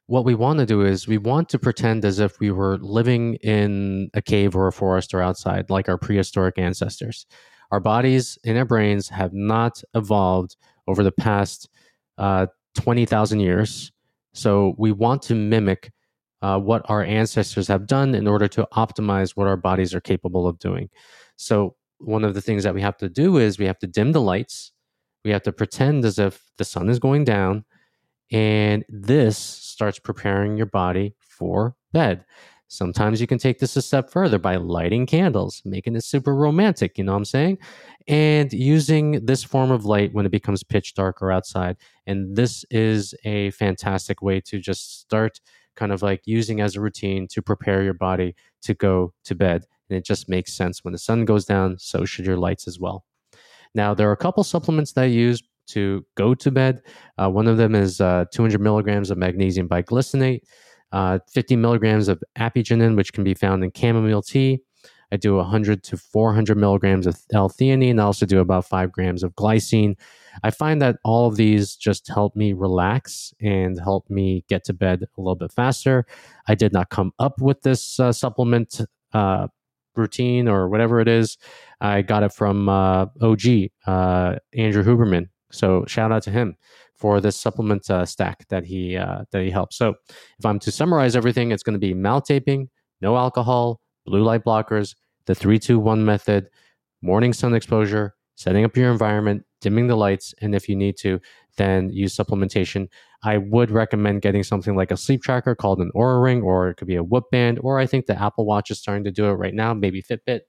what 0.07 0.25
we 0.25 0.35
want 0.35 0.59
to 0.59 0.67
do 0.67 0.83
is 0.83 1.09
we 1.09 1.19
want 1.19 1.49
to 1.49 1.59
pretend 1.59 2.05
as 2.05 2.19
if 2.19 2.39
we 2.39 2.51
were 2.51 2.77
living 2.79 3.35
in 3.37 4.11
a 4.15 4.21
cave 4.21 4.55
or 4.55 4.67
a 4.67 4.73
forest 4.73 5.15
or 5.15 5.23
outside, 5.23 5.71
like 5.71 5.89
our 5.89 5.97
prehistoric 5.97 6.59
ancestors. 6.59 7.27
Our 7.71 7.81
bodies 7.81 8.39
and 8.45 8.59
our 8.59 8.67
brains 8.67 9.09
have 9.09 9.33
not 9.33 9.83
evolved 9.95 10.57
over 10.87 11.03
the 11.03 11.13
past 11.13 11.71
uh, 12.19 12.47
20,000 12.75 13.41
years. 13.41 13.93
So 14.35 14.75
we 14.77 14.93
want 14.93 15.23
to 15.23 15.35
mimic 15.35 15.91
uh, 16.45 16.59
what 16.59 16.83
our 16.91 17.03
ancestors 17.03 17.69
have 17.69 17.87
done 17.87 18.15
in 18.15 18.27
order 18.27 18.47
to 18.47 18.69
optimize 18.75 19.31
what 19.31 19.47
our 19.47 19.57
bodies 19.57 19.95
are 19.95 20.01
capable 20.01 20.47
of 20.47 20.59
doing. 20.59 20.91
So 21.37 21.75
one 21.97 22.23
of 22.23 22.35
the 22.35 22.43
things 22.43 22.65
that 22.65 22.75
we 22.75 22.83
have 22.83 22.99
to 22.99 23.09
do 23.09 23.39
is 23.39 23.59
we 23.59 23.65
have 23.65 23.79
to 23.79 23.87
dim 23.87 24.13
the 24.13 24.21
lights. 24.21 24.71
We 25.25 25.31
have 25.31 25.43
to 25.45 25.53
pretend 25.53 26.05
as 26.05 26.19
if 26.19 26.45
the 26.59 26.65
sun 26.67 26.91
is 26.91 26.99
going 26.99 27.25
down 27.25 27.65
and 28.31 28.85
this 28.91 29.39
starts 29.39 29.99
preparing 29.99 30.59
your 30.59 30.67
body 30.67 31.15
for 31.19 31.77
bed. 31.95 32.27
Sometimes 32.69 33.23
you 33.23 33.27
can 33.27 33.39
take 33.39 33.59
this 33.59 33.77
a 33.77 33.83
step 33.83 34.11
further 34.11 34.39
by 34.39 34.57
lighting 34.57 35.07
candles, 35.07 35.63
making 35.65 35.97
it 35.97 36.05
super 36.05 36.35
romantic, 36.35 36.99
you 36.99 37.05
know 37.05 37.13
what 37.13 37.19
I'm 37.19 37.25
saying? 37.25 37.59
And 38.07 38.53
using 38.53 39.25
this 39.25 39.45
form 39.45 39.71
of 39.71 39.87
light 39.87 40.13
when 40.13 40.27
it 40.27 40.33
becomes 40.33 40.63
pitch 40.63 40.93
dark 40.93 41.23
or 41.23 41.33
outside. 41.33 41.79
And 42.07 42.37
this 42.37 42.67
is 42.71 43.15
a 43.25 43.51
fantastic 43.53 44.21
way 44.21 44.43
to 44.43 44.59
just 44.59 45.01
start 45.01 45.41
kind 45.77 45.93
of 45.93 46.03
like 46.03 46.23
using 46.25 46.61
as 46.61 46.77
a 46.77 46.81
routine 46.81 47.27
to 47.29 47.43
prepare 47.43 47.83
your 47.83 47.95
body 47.95 48.35
to 48.63 48.75
go 48.75 49.13
to 49.25 49.35
bed. 49.35 49.65
And 49.89 49.97
it 49.97 50.05
just 50.05 50.29
makes 50.29 50.55
sense 50.55 50.83
when 50.83 50.93
the 50.93 50.99
sun 50.99 51.25
goes 51.25 51.45
down, 51.45 51.79
so 51.79 52.05
should 52.05 52.27
your 52.27 52.37
lights 52.37 52.67
as 52.67 52.79
well. 52.79 53.05
Now, 53.75 53.95
there 53.95 54.09
are 54.09 54.13
a 54.13 54.17
couple 54.17 54.45
supplements 54.45 54.93
that 54.93 55.03
I 55.03 55.07
use 55.07 55.43
to 55.69 56.05
go 56.17 56.35
to 56.35 56.51
bed. 56.51 56.83
Uh, 57.19 57.31
one 57.31 57.47
of 57.47 57.57
them 57.57 57.75
is 57.75 58.01
uh, 58.01 58.27
200 58.33 58.61
milligrams 58.61 59.11
of 59.11 59.19
magnesium 59.19 59.69
biglycinate, 59.69 60.41
uh, 60.93 61.19
50 61.33 61.57
milligrams 61.57 62.09
of 62.09 62.23
apigenin, 62.39 62.97
which 62.97 63.13
can 63.13 63.25
be 63.25 63.35
found 63.35 63.65
in 63.65 63.73
chamomile 63.75 64.23
tea. 64.23 64.61
I 65.13 65.17
do 65.17 65.37
100 65.37 65.83
to 65.85 65.97
400 65.97 66.57
milligrams 66.57 67.07
of 67.07 67.19
L-theanine. 67.33 68.01
I 68.01 68.05
also 68.05 68.27
do 68.27 68.41
about 68.41 68.67
five 68.67 68.93
grams 68.93 69.23
of 69.23 69.35
glycine. 69.35 69.97
I 70.43 70.51
find 70.51 70.83
that 70.83 70.97
all 71.05 71.27
of 71.27 71.37
these 71.37 71.77
just 71.77 72.09
help 72.09 72.35
me 72.35 72.53
relax 72.53 73.33
and 73.41 73.79
help 73.79 74.09
me 74.11 74.45
get 74.49 74.65
to 74.65 74.73
bed 74.73 75.05
a 75.17 75.21
little 75.21 75.37
bit 75.37 75.53
faster. 75.53 76.07
I 76.49 76.55
did 76.55 76.73
not 76.73 76.91
come 76.91 77.13
up 77.19 77.41
with 77.41 77.63
this 77.63 78.01
uh, 78.01 78.13
supplement 78.13 78.81
uh, 79.13 79.49
routine 79.97 80.49
or 80.49 80.69
whatever 80.69 81.01
it 81.01 81.09
is. 81.09 81.39
I 81.81 82.03
got 82.03 82.23
it 82.23 82.33
from 82.33 82.69
uh, 82.69 83.07
OG, 83.21 83.43
uh, 83.87 84.37
Andrew 84.55 84.85
Huberman. 84.85 85.29
So 85.53 85.85
shout 85.87 86.13
out 86.13 86.23
to 86.25 86.31
him 86.31 86.57
for 86.97 87.21
this 87.21 87.39
supplement 87.39 87.89
uh, 87.91 88.05
stack 88.05 88.47
that 88.49 88.65
he 88.65 88.97
uh, 88.97 89.25
that 89.31 89.43
he 89.43 89.51
helps. 89.51 89.77
So 89.77 89.95
if 90.39 90.45
I'm 90.45 90.59
to 90.61 90.73
summarize 90.73 91.17
everything, 91.17 91.53
it's 91.53 91.63
going 91.63 91.75
to 91.75 91.79
be 91.79 91.95
mouth 91.95 92.25
taping, 92.25 92.71
no 93.01 93.17
alcohol, 93.17 93.81
blue 94.07 94.23
light 94.23 94.45
blockers, 94.45 94.95
the 95.27 95.35
three 95.35 95.59
two 95.59 95.79
one 95.79 96.05
method, 96.05 96.49
morning 97.03 97.33
sun 97.33 97.55
exposure, 97.55 98.15
setting 98.37 98.65
up 98.65 98.77
your 98.77 98.91
environment, 98.91 99.45
dimming 99.65 99.87
the 99.87 99.97
lights, 99.97 100.35
and 100.43 100.55
if 100.55 100.69
you 100.69 100.77
need 100.77 100.99
to, 100.99 101.19
then 101.57 101.89
use 101.91 102.15
supplementation. 102.15 102.89
I 103.23 103.39
would 103.39 103.71
recommend 103.71 104.21
getting 104.21 104.43
something 104.43 104.77
like 104.77 104.91
a 104.91 104.97
sleep 104.97 105.23
tracker 105.23 105.55
called 105.55 105.81
an 105.81 105.91
Oura 105.97 106.23
Ring, 106.23 106.43
or 106.43 106.69
it 106.69 106.75
could 106.77 106.87
be 106.87 106.97
a 106.97 107.03
Whoop 107.03 107.31
Band, 107.33 107.59
or 107.63 107.79
I 107.79 107.87
think 107.87 108.05
the 108.05 108.21
Apple 108.21 108.45
Watch 108.45 108.71
is 108.71 108.79
starting 108.79 109.05
to 109.05 109.11
do 109.11 109.25
it 109.25 109.33
right 109.33 109.55
now, 109.55 109.73
maybe 109.73 110.03
Fitbit. 110.03 110.41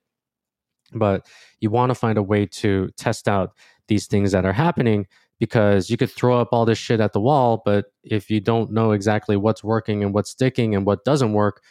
But 0.93 1.25
you 1.62 1.69
want 1.69 1.91
to 1.91 1.95
find 1.95 2.17
a 2.17 2.23
way 2.23 2.45
to 2.45 2.89
test 2.97 3.30
out 3.30 3.54
these 3.88 4.06
things 4.06 4.34
that 4.34 4.45
are 4.45 4.54
happening 4.54 5.08
because 5.39 5.89
you 5.89 5.95
could 5.95 6.12
throw 6.12 6.39
up 6.39 6.49
all 6.51 6.65
this 6.65 6.78
shit 6.78 6.99
at 6.99 7.13
the 7.13 7.21
wall, 7.21 7.62
but 7.65 7.86
if 8.04 8.30
you 8.30 8.41
don't 8.41 8.71
know 8.71 8.91
exactly 8.91 9.38
what's 9.38 9.63
working 9.63 10.04
and 10.04 10.13
what's 10.13 10.32
sticking 10.32 10.75
and 10.75 10.86
what 10.86 11.06
doesn't 11.06 11.34
work, 11.34 11.62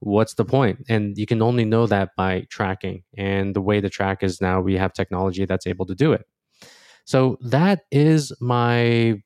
what's 0.00 0.34
the 0.34 0.44
point? 0.44 0.84
And 0.88 1.16
you 1.16 1.26
can 1.26 1.42
only 1.42 1.64
know 1.64 1.86
that 1.86 2.10
by 2.16 2.46
tracking. 2.50 3.04
And 3.16 3.54
the 3.54 3.60
way 3.60 3.80
to 3.80 3.88
track 3.88 4.22
is 4.22 4.40
now 4.40 4.60
we 4.60 4.76
have 4.76 4.92
technology 4.92 5.44
that's 5.44 5.66
able 5.66 5.86
to 5.86 5.94
do 5.94 6.12
it. 6.12 6.26
So 7.04 7.38
that 7.40 7.80
is 7.90 8.32
my, 8.40 8.80
I 8.80 9.22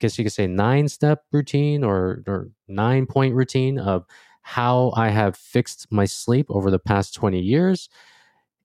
guess 0.00 0.18
you 0.18 0.24
could 0.24 0.32
say, 0.32 0.46
nine 0.46 0.88
step 0.88 1.24
routine 1.32 1.84
or, 1.84 2.22
or 2.26 2.50
nine 2.68 3.06
point 3.06 3.34
routine 3.34 3.78
of 3.78 4.04
how 4.42 4.92
I 4.94 5.08
have 5.08 5.36
fixed 5.36 5.86
my 5.90 6.04
sleep 6.04 6.46
over 6.50 6.70
the 6.70 6.78
past 6.78 7.14
20 7.14 7.40
years. 7.40 7.88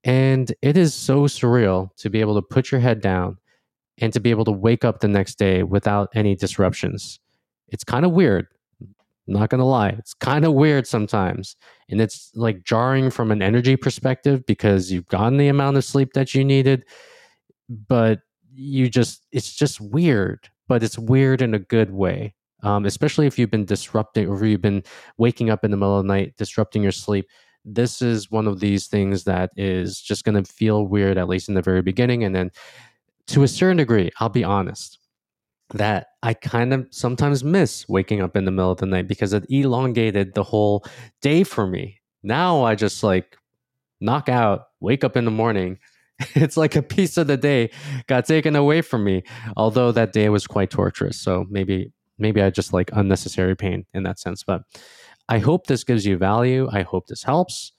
And 0.04 0.52
it 0.62 0.76
is 0.76 0.94
so 0.94 1.22
surreal 1.22 1.94
to 1.96 2.10
be 2.10 2.20
able 2.20 2.34
to 2.34 2.42
put 2.42 2.70
your 2.70 2.80
head 2.80 3.00
down 3.00 3.38
and 3.98 4.12
to 4.12 4.20
be 4.20 4.30
able 4.30 4.44
to 4.46 4.52
wake 4.52 4.84
up 4.84 5.00
the 5.00 5.08
next 5.08 5.38
day 5.38 5.62
without 5.62 6.08
any 6.14 6.34
disruptions. 6.34 7.20
It's 7.68 7.84
kind 7.84 8.04
of 8.04 8.12
weird. 8.12 8.46
Not 9.26 9.50
going 9.50 9.60
to 9.60 9.64
lie. 9.64 9.90
It's 9.90 10.14
kind 10.14 10.44
of 10.44 10.54
weird 10.54 10.86
sometimes. 10.86 11.54
And 11.88 12.00
it's 12.00 12.32
like 12.34 12.64
jarring 12.64 13.10
from 13.10 13.30
an 13.30 13.42
energy 13.42 13.76
perspective 13.76 14.44
because 14.44 14.90
you've 14.90 15.06
gotten 15.06 15.36
the 15.38 15.48
amount 15.48 15.76
of 15.76 15.84
sleep 15.84 16.14
that 16.14 16.34
you 16.34 16.44
needed, 16.44 16.84
but 17.68 18.20
you 18.52 18.88
just, 18.88 19.26
it's 19.32 19.54
just 19.54 19.80
weird, 19.80 20.48
but 20.68 20.82
it's 20.82 20.98
weird 20.98 21.42
in 21.42 21.54
a 21.54 21.58
good 21.58 21.90
way. 21.90 22.34
Um, 22.62 22.84
especially 22.84 23.26
if 23.26 23.38
you've 23.38 23.50
been 23.50 23.64
disrupting 23.64 24.28
or 24.28 24.44
you've 24.44 24.60
been 24.60 24.82
waking 25.16 25.48
up 25.48 25.64
in 25.64 25.70
the 25.70 25.78
middle 25.78 25.98
of 25.98 26.04
the 26.04 26.08
night, 26.08 26.34
disrupting 26.36 26.82
your 26.82 26.92
sleep 26.92 27.26
this 27.64 28.00
is 28.00 28.30
one 28.30 28.46
of 28.46 28.60
these 28.60 28.86
things 28.86 29.24
that 29.24 29.50
is 29.56 30.00
just 30.00 30.24
going 30.24 30.42
to 30.42 30.50
feel 30.50 30.86
weird, 30.86 31.18
at 31.18 31.28
least 31.28 31.48
in 31.48 31.54
the 31.54 31.62
very 31.62 31.82
beginning. 31.82 32.24
And 32.24 32.34
then 32.34 32.50
to 33.28 33.42
a 33.42 33.48
certain 33.48 33.76
degree, 33.76 34.10
I'll 34.18 34.28
be 34.28 34.44
honest, 34.44 34.98
that 35.74 36.08
I 36.22 36.34
kind 36.34 36.72
of 36.72 36.86
sometimes 36.90 37.44
miss 37.44 37.88
waking 37.88 38.22
up 38.22 38.36
in 38.36 38.44
the 38.44 38.50
middle 38.50 38.72
of 38.72 38.78
the 38.78 38.86
night 38.86 39.06
because 39.06 39.32
it 39.32 39.46
elongated 39.48 40.34
the 40.34 40.42
whole 40.42 40.84
day 41.22 41.44
for 41.44 41.66
me. 41.66 42.00
Now 42.22 42.64
I 42.64 42.74
just 42.74 43.02
like 43.02 43.36
knock 44.00 44.28
out, 44.28 44.68
wake 44.80 45.04
up 45.04 45.16
in 45.16 45.24
the 45.24 45.30
morning. 45.30 45.78
It's 46.34 46.56
like 46.56 46.76
a 46.76 46.82
piece 46.82 47.16
of 47.16 47.26
the 47.26 47.36
day 47.36 47.70
got 48.06 48.26
taken 48.26 48.56
away 48.56 48.82
from 48.82 49.04
me. 49.04 49.22
Although 49.56 49.92
that 49.92 50.12
day 50.12 50.28
was 50.28 50.46
quite 50.46 50.70
torturous. 50.70 51.18
So 51.18 51.46
maybe 51.48 51.92
maybe 52.18 52.42
I 52.42 52.50
just 52.50 52.72
like 52.72 52.90
unnecessary 52.92 53.56
pain 53.56 53.86
in 53.94 54.02
that 54.04 54.18
sense. 54.18 54.44
But 54.44 54.62
I 55.28 55.38
hope 55.38 55.66
this 55.66 55.84
gives 55.84 56.04
you 56.04 56.16
value. 56.18 56.68
I 56.70 56.82
hope 56.82 57.06
this 57.06 57.22
helps. 57.22 57.72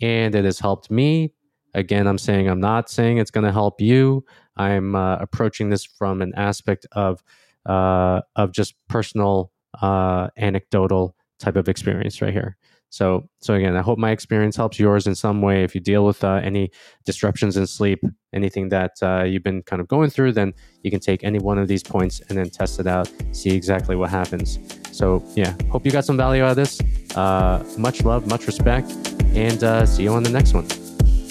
And 0.00 0.34
it 0.34 0.44
has 0.44 0.58
helped 0.58 0.90
me. 0.90 1.32
Again, 1.74 2.06
I'm 2.06 2.18
saying 2.18 2.48
I'm 2.48 2.60
not 2.60 2.90
saying 2.90 3.18
it's 3.18 3.30
going 3.30 3.44
to 3.44 3.52
help 3.52 3.80
you. 3.80 4.24
I'm 4.56 4.94
uh, 4.94 5.16
approaching 5.16 5.70
this 5.70 5.84
from 5.84 6.22
an 6.22 6.32
aspect 6.34 6.86
of 6.92 7.22
uh, 7.66 8.20
of 8.36 8.52
just 8.52 8.74
personal, 8.88 9.50
uh, 9.82 10.28
anecdotal 10.36 11.16
type 11.38 11.56
of 11.56 11.68
experience 11.68 12.22
right 12.22 12.32
here. 12.32 12.56
So, 12.90 13.28
so 13.40 13.54
again, 13.54 13.76
I 13.76 13.82
hope 13.82 13.98
my 13.98 14.10
experience 14.10 14.56
helps 14.56 14.78
yours 14.78 15.06
in 15.06 15.14
some 15.14 15.42
way. 15.42 15.64
If 15.64 15.74
you 15.74 15.80
deal 15.80 16.04
with 16.04 16.22
uh, 16.24 16.40
any 16.42 16.70
disruptions 17.04 17.56
in 17.56 17.66
sleep, 17.66 18.00
anything 18.32 18.68
that 18.70 18.92
uh, 19.02 19.24
you've 19.24 19.42
been 19.42 19.62
kind 19.62 19.80
of 19.80 19.88
going 19.88 20.10
through, 20.10 20.32
then 20.32 20.54
you 20.82 20.90
can 20.90 21.00
take 21.00 21.24
any 21.24 21.38
one 21.38 21.58
of 21.58 21.68
these 21.68 21.82
points 21.82 22.20
and 22.28 22.38
then 22.38 22.48
test 22.48 22.80
it 22.80 22.86
out, 22.86 23.10
see 23.32 23.50
exactly 23.50 23.96
what 23.96 24.10
happens. 24.10 24.58
So, 24.92 25.22
yeah, 25.34 25.54
hope 25.70 25.84
you 25.84 25.92
got 25.92 26.04
some 26.04 26.16
value 26.16 26.42
out 26.42 26.50
of 26.50 26.56
this. 26.56 26.80
Uh, 27.14 27.62
much 27.76 28.02
love, 28.02 28.26
much 28.26 28.46
respect, 28.46 28.90
and 29.34 29.62
uh, 29.62 29.84
see 29.84 30.04
you 30.04 30.12
on 30.12 30.22
the 30.22 30.30
next 30.30 30.54
one. 30.54 30.66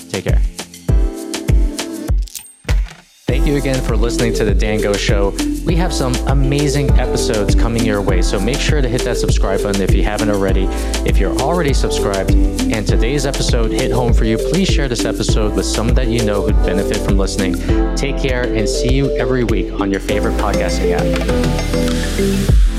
Take 0.09 0.25
care. 0.25 0.54
You 3.45 3.57
again 3.57 3.79
for 3.83 3.95
listening 3.95 4.33
to 4.33 4.43
the 4.43 4.55
Dan 4.55 4.81
Go 4.81 4.93
Show. 4.93 5.29
We 5.65 5.75
have 5.75 5.93
some 5.93 6.15
amazing 6.27 6.89
episodes 6.99 7.53
coming 7.53 7.85
your 7.85 8.01
way, 8.01 8.23
so 8.23 8.39
make 8.39 8.57
sure 8.57 8.81
to 8.81 8.89
hit 8.89 9.03
that 9.03 9.17
subscribe 9.17 9.61
button 9.61 9.83
if 9.83 9.93
you 9.93 10.01
haven't 10.03 10.31
already. 10.31 10.65
If 11.07 11.19
you're 11.19 11.37
already 11.37 11.71
subscribed 11.71 12.31
and 12.31 12.87
today's 12.87 13.27
episode 13.27 13.69
hit 13.69 13.91
home 13.91 14.13
for 14.13 14.25
you, 14.25 14.39
please 14.39 14.67
share 14.67 14.87
this 14.87 15.05
episode 15.05 15.53
with 15.53 15.67
someone 15.67 15.93
that 15.93 16.07
you 16.07 16.25
know 16.25 16.41
who'd 16.41 16.55
benefit 16.65 16.97
from 16.97 17.19
listening. 17.19 17.53
Take 17.95 18.17
care 18.17 18.51
and 18.51 18.67
see 18.67 18.95
you 18.95 19.15
every 19.15 19.43
week 19.43 19.71
on 19.73 19.91
your 19.91 19.99
favorite 19.99 20.33
podcasting 20.37 20.93
app. 20.97 22.74